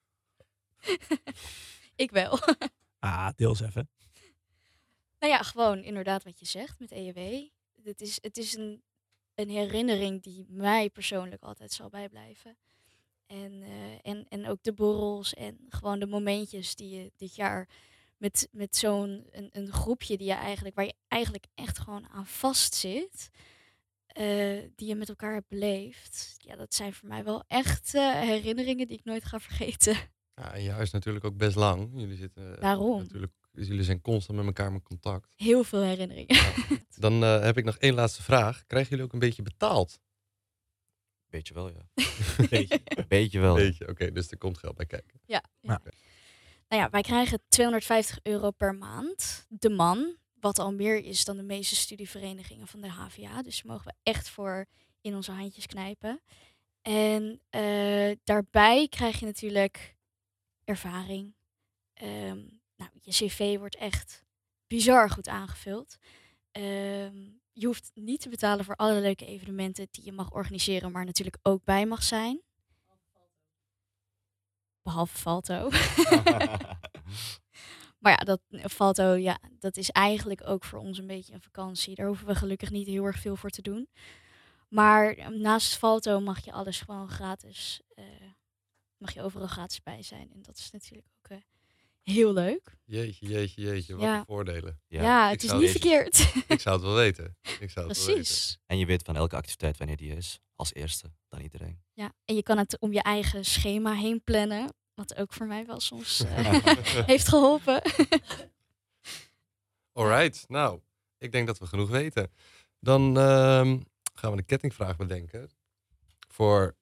Ik 1.97 2.11
wel. 2.11 2.39
ah, 2.99 3.29
deels 3.37 3.61
even. 3.61 3.91
Nou 5.19 5.33
ja, 5.33 5.43
gewoon 5.43 5.83
inderdaad 5.83 6.25
wat 6.25 6.39
je 6.39 6.47
zegt 6.47 6.79
met 6.79 6.91
EEW. 6.91 7.49
Het 7.83 8.01
is, 8.01 8.19
het 8.23 8.37
is 8.37 8.55
een, 8.57 8.83
een 9.35 9.49
herinnering 9.49 10.23
die 10.23 10.47
mij 10.49 10.91
persoonlijk 10.91 11.43
altijd 11.43 11.73
zal 11.73 11.89
bijblijven. 11.89 12.57
En, 13.29 13.63
eh, 13.63 14.11
en, 14.13 14.27
en 14.29 14.49
ook 14.49 14.63
de 14.63 14.73
borrels 14.73 15.35
en 15.35 15.59
gewoon 15.69 15.99
de 15.99 16.07
momentjes 16.07 16.75
die 16.75 16.97
je 16.97 17.13
dit 17.17 17.35
jaar 17.35 17.69
met, 18.17 18.49
met 18.53 18.77
zo'n 18.77 19.27
een, 19.31 19.49
een 19.53 19.73
groepje 19.73 20.17
die 20.17 20.27
je 20.27 20.33
eigenlijk, 20.33 20.75
waar 20.77 20.85
je 20.85 20.95
eigenlijk 21.09 21.47
echt 21.55 21.79
gewoon 21.79 22.09
aan 22.09 22.27
vast 22.27 22.75
zit, 22.75 23.31
eh, 24.07 24.59
die 24.77 24.89
je 24.89 24.95
met 24.95 25.09
elkaar 25.09 25.33
hebt 25.33 25.49
beleefd. 25.49 26.35
Ja, 26.39 26.57
dat 26.57 26.75
zijn 26.75 26.93
voor 26.95 27.09
mij 27.09 27.25
wel 27.25 27.45
echt 27.47 27.95
eh, 27.95 28.21
herinneringen 28.21 28.87
die 28.87 28.99
ik 28.99 29.05
nooit 29.05 29.25
ga 29.25 29.41
vergeten. 29.41 29.97
Ja, 30.39 30.59
jaar 30.59 30.81
is 30.81 30.91
natuurlijk 30.91 31.25
ook 31.25 31.37
best 31.37 31.57
lang. 31.57 31.91
Jullie 31.95 32.17
zitten 32.17 32.61
Daarom. 32.61 32.99
natuurlijk, 32.99 33.33
jullie 33.53 33.83
zijn 33.83 34.01
constant 34.01 34.39
met 34.39 34.47
elkaar 34.47 34.73
in 34.73 34.83
contact. 34.83 35.33
Heel 35.37 35.65
veel 35.65 35.83
herinneringen. 35.83 36.37
Dan 36.99 37.23
heb 37.23 37.57
ik 37.57 37.65
nog 37.65 37.77
één 37.77 37.95
laatste 37.95 38.23
vraag. 38.23 38.67
Krijgen 38.67 38.91
jullie 38.91 39.05
ook 39.05 39.13
een 39.13 39.19
beetje 39.19 39.43
betaald? 39.43 40.01
Beetje 41.31 41.55
wel, 41.55 41.69
ja. 41.69 41.89
Beetje. 42.51 42.81
Beetje 43.09 43.41
wel. 43.41 43.59
ja. 43.59 43.65
Beetje, 43.65 43.89
oké, 43.89 44.13
dus 44.13 44.31
er 44.31 44.39
komt 44.39 44.59
geld 44.59 44.77
bij 44.77 44.87
kijken. 44.87 45.21
Ja. 45.27 45.43
Ja. 45.61 45.81
Nou 46.69 46.83
ja, 46.83 46.91
wij 46.91 47.03
krijgen 47.03 47.41
250 47.49 48.19
euro 48.23 48.51
per 48.51 48.75
maand. 48.75 49.47
De 49.49 49.71
man, 49.71 50.17
wat 50.41 50.59
al 50.59 50.73
meer 50.73 51.05
is 51.05 51.25
dan 51.25 51.37
de 51.37 51.43
meeste 51.43 51.77
studieverenigingen 51.77 52.67
van 52.67 52.81
de 52.81 52.89
HVA. 52.89 53.43
Dus 53.43 53.63
daar 53.63 53.73
mogen 53.73 53.87
we 53.87 53.95
echt 54.03 54.29
voor 54.29 54.67
in 55.01 55.15
onze 55.15 55.33
handjes 55.33 55.67
knijpen. 55.67 56.21
En 56.83 57.41
eh, 57.49 58.11
daarbij 58.25 58.89
krijg 58.89 59.21
je 59.21 59.27
natuurlijk 59.27 59.97
ervaring. 60.65 61.35
Ehm, 61.95 62.45
nou, 62.77 62.91
je 63.01 63.11
cv 63.11 63.59
wordt 63.59 63.77
echt 63.77 64.25
bizar 64.67 65.11
goed 65.11 65.29
aangevuld. 65.29 65.97
Ehm, 66.51 67.31
je 67.59 67.67
hoeft 67.67 67.91
niet 67.95 68.21
te 68.21 68.29
betalen 68.29 68.65
voor 68.65 68.77
alle 68.77 69.01
leuke 69.01 69.27
evenementen 69.27 69.89
die 69.91 70.05
je 70.05 70.13
mag 70.13 70.33
organiseren, 70.33 70.93
maar 70.93 71.05
natuurlijk 71.05 71.39
ook 71.43 71.65
bij 71.65 71.87
mag 71.87 72.03
zijn. 72.03 72.43
Behalve 74.83 75.19
Falto. 75.19 75.69
Maar 77.99 78.13
ja, 78.13 78.25
dat 78.25 78.41
Falto, 78.51 79.15
ja, 79.15 79.39
dat 79.59 79.77
is 79.77 79.91
eigenlijk 79.91 80.47
ook 80.47 80.65
voor 80.65 80.79
ons 80.79 80.99
een 80.99 81.07
beetje 81.07 81.33
een 81.33 81.43
vakantie. 81.43 81.95
Daar 81.95 82.07
hoeven 82.07 82.27
we 82.27 82.35
gelukkig 82.35 82.71
niet 82.71 82.87
heel 82.87 83.05
erg 83.05 83.19
veel 83.19 83.37
voor 83.37 83.51
te 83.51 83.63
doen. 83.63 83.89
Maar 84.69 85.13
eh, 85.13 85.29
naast 85.29 85.77
Falto 85.77 86.21
mag 86.21 86.45
je 86.45 86.53
alles 86.53 86.81
gewoon 86.81 87.09
gratis, 87.09 87.81
eh, 87.95 88.05
mag 88.97 89.13
je 89.13 89.23
overal 89.23 89.47
gratis 89.47 89.83
bij 89.83 90.03
zijn. 90.03 90.33
En 90.33 90.43
dat 90.43 90.57
is 90.57 90.71
natuurlijk 90.71 91.09
ook 91.19 91.31
eh, 91.31 91.39
heel 92.13 92.33
leuk. 92.33 92.77
Jeetje, 92.85 93.27
jeetje, 93.27 93.63
jeetje. 93.63 93.95
Wat 93.97 94.03
Ja. 94.05 94.19
een 94.19 94.25
voordelen. 94.25 94.81
Ja, 94.87 95.03
Ja. 95.03 95.31
het 95.31 95.43
is 95.43 95.53
niet 95.53 95.71
verkeerd. 95.71 96.19
Ik 96.49 96.61
zou 96.61 96.77
het 96.77 96.85
wel 96.85 96.95
weten. 96.95 97.37
Ik 97.61 97.71
zou 97.71 97.89
het 97.89 97.97
wel 97.97 98.07
weten. 98.07 98.23
Precies. 98.23 98.59
En 98.67 98.79
je 98.79 98.87
weet 98.87 99.03
van 99.03 99.17
elke 99.17 99.37
activiteit 99.37 99.77
wanneer 99.77 99.97
die 99.97 100.17
is. 100.17 100.41
Als 100.55 100.75
eerste 100.75 101.13
dan 101.29 101.41
iedereen. 101.41 101.83
Ja, 101.93 102.13
en 102.25 102.35
je 102.35 102.43
kan 102.43 102.59
het 102.59 102.79
om 102.81 102.93
je 102.93 103.03
eigen 103.03 103.45
schema 103.45 103.95
heen 103.95 104.23
plannen. 104.25 104.75
Wat 104.95 105.17
ook 105.17 105.33
voor 105.33 105.47
mij 105.47 105.67
wel 105.67 105.81
soms 105.81 106.25
eh, 106.25 106.53
heeft 107.13 107.29
geholpen. 107.29 107.83
Alright, 109.93 110.45
nou, 110.49 110.81
ik 111.19 111.33
denk 111.33 111.47
dat 111.47 111.59
we 111.59 111.67
genoeg 111.67 111.89
weten. 111.91 112.33
Dan 112.81 113.19
ehm, 113.19 113.79
gaan 114.15 114.31
we 114.31 114.37
de 114.37 114.43
kettingvraag 114.43 114.97
bedenken. 114.97 115.51
Voor 116.29 116.77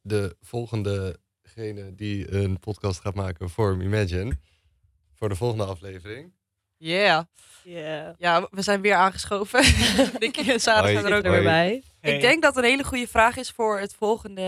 de 0.00 0.36
volgendegene 1.58 1.94
die 1.94 2.32
een 2.32 2.58
podcast 2.58 3.00
gaat 3.00 3.14
maken 3.14 3.50
voor 3.50 3.82
Imagine. 3.82 4.38
Voor 5.14 5.28
de 5.28 5.34
volgende 5.34 5.64
aflevering. 5.64 6.32
Yeah. 6.76 7.24
Yeah. 7.64 8.14
Ja, 8.18 8.48
we 8.50 8.62
zijn 8.62 8.80
weer 8.80 8.94
aangeschoven. 8.94 9.60
Nicky 10.18 10.50
en 10.50 10.60
Sarah 10.60 10.84
zijn 10.84 11.04
er 11.06 11.16
ook 11.16 11.24
er 11.24 11.30
weer 11.30 11.42
bij. 11.42 11.82
Ik 12.00 12.20
denk 12.20 12.42
dat 12.42 12.56
een 12.56 12.64
hele 12.64 12.84
goede 12.84 13.08
vraag 13.08 13.36
is 13.36 13.50
voor 13.50 13.78
het 13.80 13.94
volgende, 13.94 14.42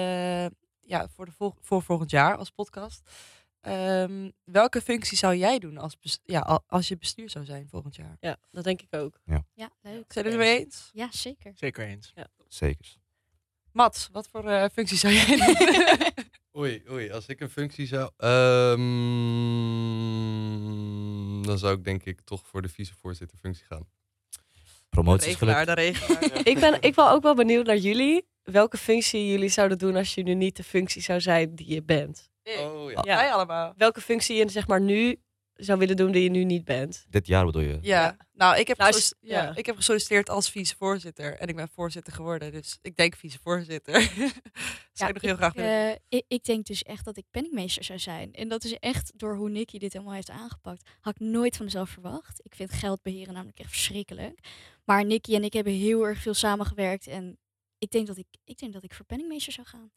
ja, 0.80 1.08
voor, 1.08 1.24
de 1.24 1.32
vol- 1.32 1.54
voor 1.60 1.82
volgend 1.82 2.10
jaar 2.10 2.36
als 2.36 2.50
podcast. 2.50 3.02
Ehm, 3.60 4.30
welke 4.44 4.80
functie 4.80 5.16
zou 5.16 5.36
jij 5.36 5.58
doen 5.58 5.78
als, 5.78 5.96
ja, 6.24 6.40
al- 6.40 6.64
als 6.66 6.88
je 6.88 6.96
bestuur 6.96 7.30
zou 7.30 7.44
zijn 7.44 7.68
volgend 7.68 7.96
jaar? 7.96 8.16
Ja, 8.20 8.36
dat 8.50 8.64
denk 8.64 8.80
ik 8.82 8.94
ook. 8.94 9.20
Ja, 9.24 9.42
leuk. 9.82 10.12
Zijn 10.12 10.24
jullie 10.24 10.30
het 10.30 10.38
mee 10.38 10.58
eens? 10.64 10.90
Ja, 10.92 11.08
zeker. 11.10 11.52
Zeker 11.54 11.86
eens. 11.86 12.12
Zeker. 12.48 12.98
Mats, 13.72 14.08
wat 14.12 14.28
voor 14.28 14.48
eh, 14.48 14.64
functie 14.72 14.96
zou 14.96 15.12
jij 15.14 15.26
doen? 15.26 15.40
Oei, 16.60 16.82
oei, 16.90 17.10
als 17.10 17.26
ik 17.26 17.40
een 17.40 17.50
functie 17.50 17.86
zou... 17.86 18.10
ehm, 18.16 18.78
dan 21.42 21.58
zou 21.58 21.76
ik 21.76 21.84
denk 21.84 22.04
ik 22.04 22.20
toch 22.20 22.46
voor 22.46 22.62
de 22.62 22.68
vicevoorzitter-functie 22.68 23.64
gaan. 23.66 23.88
Promoties 24.88 25.38
de 25.38 25.46
regelaar. 25.46 25.78
ik, 26.44 26.58
ben, 26.60 26.76
ik 26.80 26.94
ben 26.94 27.10
ook 27.10 27.22
wel 27.22 27.34
benieuwd 27.34 27.66
naar 27.66 27.76
jullie. 27.76 28.26
Welke 28.42 28.76
functie 28.76 29.26
jullie 29.26 29.48
zouden 29.48 29.78
doen 29.78 29.96
als 29.96 30.14
je 30.14 30.22
nu 30.22 30.34
niet 30.34 30.56
de 30.56 30.64
functie 30.64 31.02
zou 31.02 31.20
zijn 31.20 31.54
die 31.54 31.74
je 31.74 31.82
bent. 31.82 32.30
Oh 32.44 32.90
ja. 32.90 33.02
Ja. 33.04 33.16
Wij 33.16 33.32
allemaal. 33.32 33.72
Welke 33.76 34.00
functie 34.00 34.36
je 34.36 34.48
zeg 34.48 34.66
maar 34.66 34.80
nu 34.80 35.20
zou 35.60 35.78
willen 35.78 35.96
doen 35.96 36.12
die 36.12 36.22
je 36.22 36.30
nu 36.30 36.44
niet 36.44 36.64
bent. 36.64 37.06
Dit 37.08 37.26
jaar 37.26 37.44
bedoel 37.44 37.62
je? 37.62 37.78
Ja, 37.80 38.16
nou, 38.32 38.58
ik 38.58 38.68
heb, 38.68 38.78
Nou, 38.78 38.94
ja. 39.20 39.42
ja. 39.42 39.52
ik 39.54 39.66
heb 39.66 39.76
gesolliciteerd 39.76 40.30
als 40.30 40.50
vicevoorzitter. 40.50 41.38
En 41.38 41.48
ik 41.48 41.56
ben 41.56 41.68
voorzitter 41.68 42.12
geworden. 42.12 42.52
Dus 42.52 42.78
ik 42.82 42.96
denk 42.96 43.14
vicevoorzitter. 43.16 44.00
zou 44.92 45.08
ik 45.08 45.14
nog 45.14 45.22
heel 45.22 45.36
graag 45.36 45.52
willen. 45.52 45.70
eh, 45.70 45.96
ik, 46.08 46.24
ik 46.28 46.44
denk 46.44 46.66
dus 46.66 46.82
echt 46.82 47.04
dat 47.04 47.16
ik 47.16 47.24
penningmeester 47.30 47.84
zou 47.84 47.98
zijn. 47.98 48.32
En 48.32 48.48
dat 48.48 48.64
is 48.64 48.74
echt 48.74 49.12
door 49.18 49.36
hoe 49.36 49.50
Nicky 49.50 49.78
dit 49.78 49.92
helemaal 49.92 50.14
heeft 50.14 50.30
aangepakt. 50.30 50.88
Had 51.00 51.14
ik 51.14 51.26
nooit 51.26 51.56
van 51.56 51.64
mezelf 51.64 51.90
verwacht. 51.90 52.40
Ik 52.42 52.54
vind 52.54 52.72
geld 52.72 53.02
beheren 53.02 53.34
namelijk 53.34 53.58
echt 53.58 53.70
verschrikkelijk. 53.70 54.38
Maar 54.84 55.04
Nicky 55.04 55.34
en 55.34 55.44
ik 55.44 55.52
hebben 55.52 55.72
heel 55.72 56.06
erg 56.06 56.18
veel 56.18 56.34
samengewerkt. 56.34 57.06
En 57.06 57.38
ik 57.78 57.90
denk 57.90 58.06
dat 58.06 58.16
ik, 58.16 58.26
ik, 58.44 58.58
denk 58.58 58.72
dat 58.72 58.84
ik 58.84 58.94
voor 58.94 59.06
penningmeester 59.06 59.52
zou 59.52 59.66
gaan. 59.66 59.90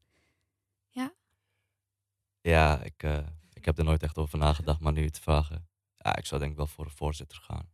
Ja, 2.44 2.84
ik, 2.84 3.04
eh, 3.04 3.18
ik 3.64 3.70
heb 3.70 3.78
er 3.78 3.84
nooit 3.84 4.04
echt 4.04 4.18
over 4.18 4.38
nagedacht, 4.38 4.80
maar 4.80 4.92
nu 4.94 5.10
te 5.10 5.22
vragen. 5.22 5.68
Ja, 5.98 6.16
ik 6.16 6.26
zou 6.26 6.40
denk 6.40 6.52
ik 6.52 6.58
wel 6.58 6.68
voor 6.68 6.86
de 6.86 6.92
voorzitter 6.92 7.38
gaan. 7.38 7.72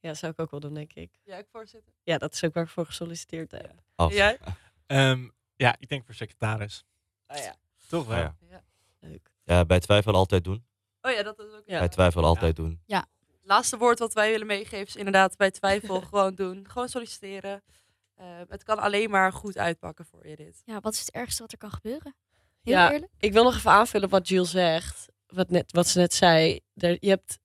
Ja, 0.00 0.08
dat 0.08 0.18
zou 0.18 0.32
ik 0.32 0.40
ook 0.40 0.50
wel 0.50 0.60
doen, 0.60 0.74
denk 0.74 0.92
ik. 0.92 1.20
Ja, 1.24 1.36
ik 1.36 1.46
voorzitter. 1.48 1.92
Ja, 2.02 2.18
dat 2.18 2.32
is 2.34 2.44
ook 2.44 2.54
waar 2.54 2.64
ik 2.64 2.70
voor 2.70 2.86
gesolliciteerd 2.86 3.50
heb. 3.50 3.82
Jij? 4.10 4.38
Ehm, 4.86 5.28
ja, 5.56 5.74
ik 5.78 5.88
denk 5.88 6.04
voor 6.04 6.14
secretaris. 6.14 6.84
Oh 7.26 7.36
ja. 7.36 7.54
Toch 7.88 8.06
wel? 8.06 8.24
Ah, 8.24 8.32
ja. 8.48 8.62
Leuk. 9.00 9.30
ja, 9.44 9.64
bij 9.64 9.80
twijfel 9.80 10.14
altijd 10.14 10.44
doen. 10.44 10.64
Oh 11.00 11.12
ja, 11.12 11.22
dat 11.22 11.38
is 11.38 11.52
ook. 11.52 11.62
Ja. 11.66 11.78
Bij 11.78 11.88
twijfel 11.88 12.24
altijd 12.24 12.56
doen. 12.56 12.82
Laatste 13.42 13.76
woord 13.76 13.98
wat 13.98 14.12
wij 14.14 14.30
willen 14.30 14.46
meegeven 14.46 14.86
is 14.86 14.96
inderdaad 14.96 15.36
bij 15.36 15.50
twijfel 15.50 16.00
gewoon 16.10 16.34
doen. 16.34 16.68
Gewoon 16.70 16.88
solliciteren. 16.88 17.62
Eh, 18.14 18.26
het 18.48 18.62
kan 18.62 18.78
alleen 18.78 19.10
maar 19.10 19.32
goed 19.32 19.58
uitpakken 19.58 20.04
voor 20.04 20.26
je 20.28 20.36
dit. 20.36 20.62
Ja, 20.64 20.80
wat 20.80 20.92
is 20.92 20.98
het 21.00 21.10
ergste 21.10 21.42
wat 21.42 21.52
er 21.52 21.58
kan 21.58 21.70
gebeuren? 21.70 22.14
Heel 22.62 22.74
Ja. 22.74 22.92
eerlijk. 22.92 23.12
Ik 23.18 23.32
wil 23.32 23.44
nog 23.44 23.56
even 23.56 23.70
aanvullen 23.70 24.08
wat 24.08 24.28
Jules 24.28 24.50
zegt. 24.50 25.08
Wat, 25.34 25.50
net, 25.50 25.72
wat 25.72 25.88
ze 25.88 25.98
net 25.98 26.14
zei. 26.14 26.60
Er, 26.76 26.96
je 27.00 27.08
hebt 27.08 27.38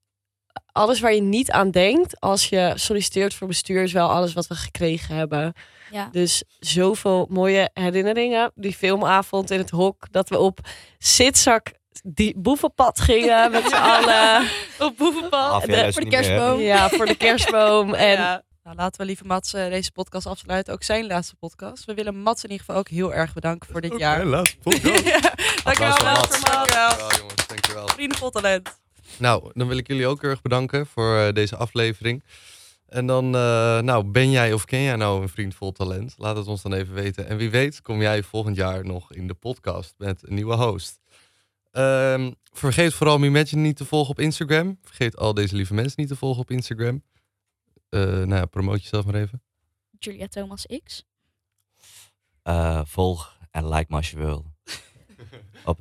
alles 0.72 1.00
waar 1.00 1.14
je 1.14 1.22
niet 1.22 1.50
aan 1.50 1.70
denkt 1.70 2.20
als 2.20 2.48
je 2.48 2.72
solliciteert 2.74 3.34
voor 3.34 3.46
bestuur 3.48 3.82
is 3.82 3.92
wel 3.92 4.10
alles 4.10 4.32
wat 4.32 4.46
we 4.46 4.54
gekregen 4.54 5.14
hebben. 5.14 5.52
Ja. 5.90 6.08
Dus 6.12 6.42
zoveel 6.58 7.26
mooie 7.30 7.70
herinneringen. 7.74 8.52
Die 8.54 8.74
filmavond 8.74 9.50
in 9.50 9.58
het 9.58 9.70
hok 9.70 10.06
dat 10.10 10.28
we 10.28 10.38
op 10.38 10.58
zitzak 10.98 11.72
die 12.02 12.38
boevenpad 12.38 13.00
gingen 13.00 13.50
met 13.52 13.68
z'n 13.68 13.74
allen. 13.74 14.48
Op 14.78 14.96
boevenpad. 14.96 15.62
De- 15.64 15.92
voor 15.92 16.02
de 16.02 16.08
meer, 16.08 16.20
kerstboom. 16.20 16.60
Ja, 16.60 16.88
voor 16.88 17.06
de 17.06 17.16
kerstboom. 17.16 17.94
En 18.10 18.10
Ja. 18.12 18.42
Nou, 18.64 18.76
laten 18.76 19.00
we 19.00 19.06
lieve 19.06 19.24
Mats 19.24 19.52
eh, 19.52 19.68
deze 19.68 19.92
podcast 19.92 20.26
afsluiten. 20.26 20.72
Ook 20.72 20.82
zijn 20.82 21.06
laatste 21.06 21.34
podcast. 21.36 21.84
We 21.84 21.94
willen 21.94 22.16
Mats 22.22 22.44
in 22.44 22.50
ieder 22.50 22.64
geval 22.66 22.80
ook 22.80 22.88
heel 22.88 23.14
erg 23.14 23.32
bedanken 23.32 23.68
voor 23.72 23.80
dit 23.80 23.98
jaar. 23.98 24.24
laatste 24.24 24.56
podcast. 24.62 25.04
Ja, 25.04 25.20
Dankjewel 25.64 25.88
Mats. 25.88 26.02
Mats. 26.02 26.40
Dankjewel. 26.40 26.88
Dankjewel 26.88 27.16
jongens, 27.18 27.46
dankjewel. 27.72 27.88
Vrienden 27.96 28.18
vol 28.18 28.30
talent. 28.30 28.80
Nou, 29.18 29.50
dan 29.54 29.68
wil 29.68 29.76
ik 29.76 29.86
jullie 29.86 30.06
ook 30.06 30.20
heel 30.20 30.30
erg 30.30 30.42
bedanken 30.42 30.86
voor 30.86 31.18
eh, 31.18 31.32
deze 31.32 31.56
aflevering. 31.56 32.24
En 32.86 33.06
dan, 33.06 33.24
eh, 33.24 33.78
nou, 33.80 34.04
ben 34.04 34.30
jij 34.30 34.52
of 34.52 34.64
ken 34.64 34.82
jij 34.82 34.96
nou 34.96 35.22
een 35.22 35.28
vriend 35.28 35.54
vol 35.54 35.72
talent? 35.72 36.14
Laat 36.16 36.36
het 36.36 36.46
ons 36.46 36.62
dan 36.62 36.72
even 36.72 36.94
weten. 36.94 37.26
En 37.26 37.36
wie 37.36 37.50
weet 37.50 37.82
kom 37.82 38.00
jij 38.00 38.22
volgend 38.22 38.56
jaar 38.56 38.84
nog 38.84 39.12
in 39.12 39.26
de 39.26 39.34
podcast 39.34 39.94
met 39.98 40.28
een 40.28 40.34
nieuwe 40.34 40.54
host. 40.54 41.00
Ehm, 41.70 42.32
vergeet 42.52 42.94
vooral 42.94 43.24
Imagine 43.24 43.62
niet 43.62 43.76
te 43.76 43.84
volgen 43.84 44.10
op 44.10 44.18
Instagram. 44.18 44.78
Vergeet 44.82 45.16
al 45.16 45.34
deze 45.34 45.56
lieve 45.56 45.74
mensen 45.74 46.00
niet 46.00 46.08
te 46.08 46.16
volgen 46.16 46.40
op 46.42 46.50
Instagram. 46.50 47.02
Eh 47.88 48.00
nou 48.00 48.34
ja, 48.34 48.46
promoot 48.46 48.82
jezelf 48.82 49.04
maar 49.04 49.14
even. 49.14 49.42
Julia 49.98 50.26
Thomas 50.26 50.66
X. 50.84 51.04
Eh, 52.42 52.80
volg 52.84 53.38
en 53.50 53.68
like 53.68 53.86
me 53.88 53.96
als 53.96 54.10
je 54.10 54.16
wil. 54.16 54.44
op 55.64 55.80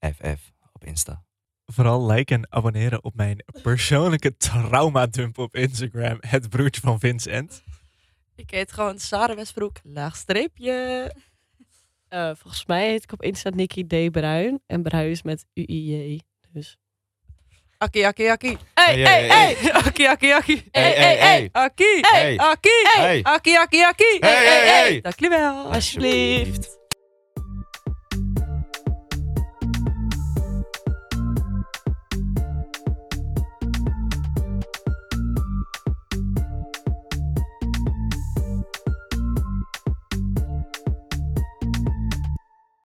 DCAKFF 0.00 0.52
op 0.72 0.84
Insta. 0.84 1.24
Vooral 1.66 2.06
liken 2.06 2.36
en 2.36 2.46
abonneren 2.52 3.04
op 3.04 3.14
mijn 3.14 3.44
persoonlijke 3.62 4.36
traumadump 4.36 5.38
op 5.38 5.54
Instagram. 5.54 6.16
Het 6.20 6.48
broertje 6.48 6.80
van 6.80 6.98
Vincent. 7.00 7.62
Ik 8.36 8.50
heet 8.50 8.72
gewoon 8.72 8.98
Sarah 8.98 9.36
Westbroek, 9.36 9.76
laagstreepje. 9.82 11.12
Eh, 12.08 12.30
volgens 12.34 12.66
mij 12.66 12.88
heet 12.88 13.02
ik 13.02 13.12
op 13.12 13.22
Insta 13.22 13.50
Nicky 13.50 13.86
D. 13.86 14.10
Bruin. 14.12 14.62
En 14.66 14.82
Bruin 14.82 15.10
is 15.10 15.22
met 15.22 15.44
U-I-J. 15.54 16.20
Dus. 16.52 16.76
Akkie, 17.78 18.06
akkie, 18.06 18.30
akkie. 18.30 18.58
Hey, 18.74 18.94
Hey, 18.94 19.02
hey, 19.02 19.26
hey, 19.28 19.54
hey. 19.54 19.72
Akkie, 19.86 20.08
akkie, 20.08 20.34
akkie. 20.34 20.68
Hey, 20.70 20.92
hey, 20.92 21.16
hey. 21.16 21.48
Akkie, 21.52 22.00
Hey. 22.00 22.38
akkie. 22.38 22.70
Hey. 22.96 23.22
Hey, 23.22 24.18
hey, 24.20 24.66
hey. 24.66 25.00
Dankjewel. 25.00 25.72
Alsjeblieft. 25.72 26.78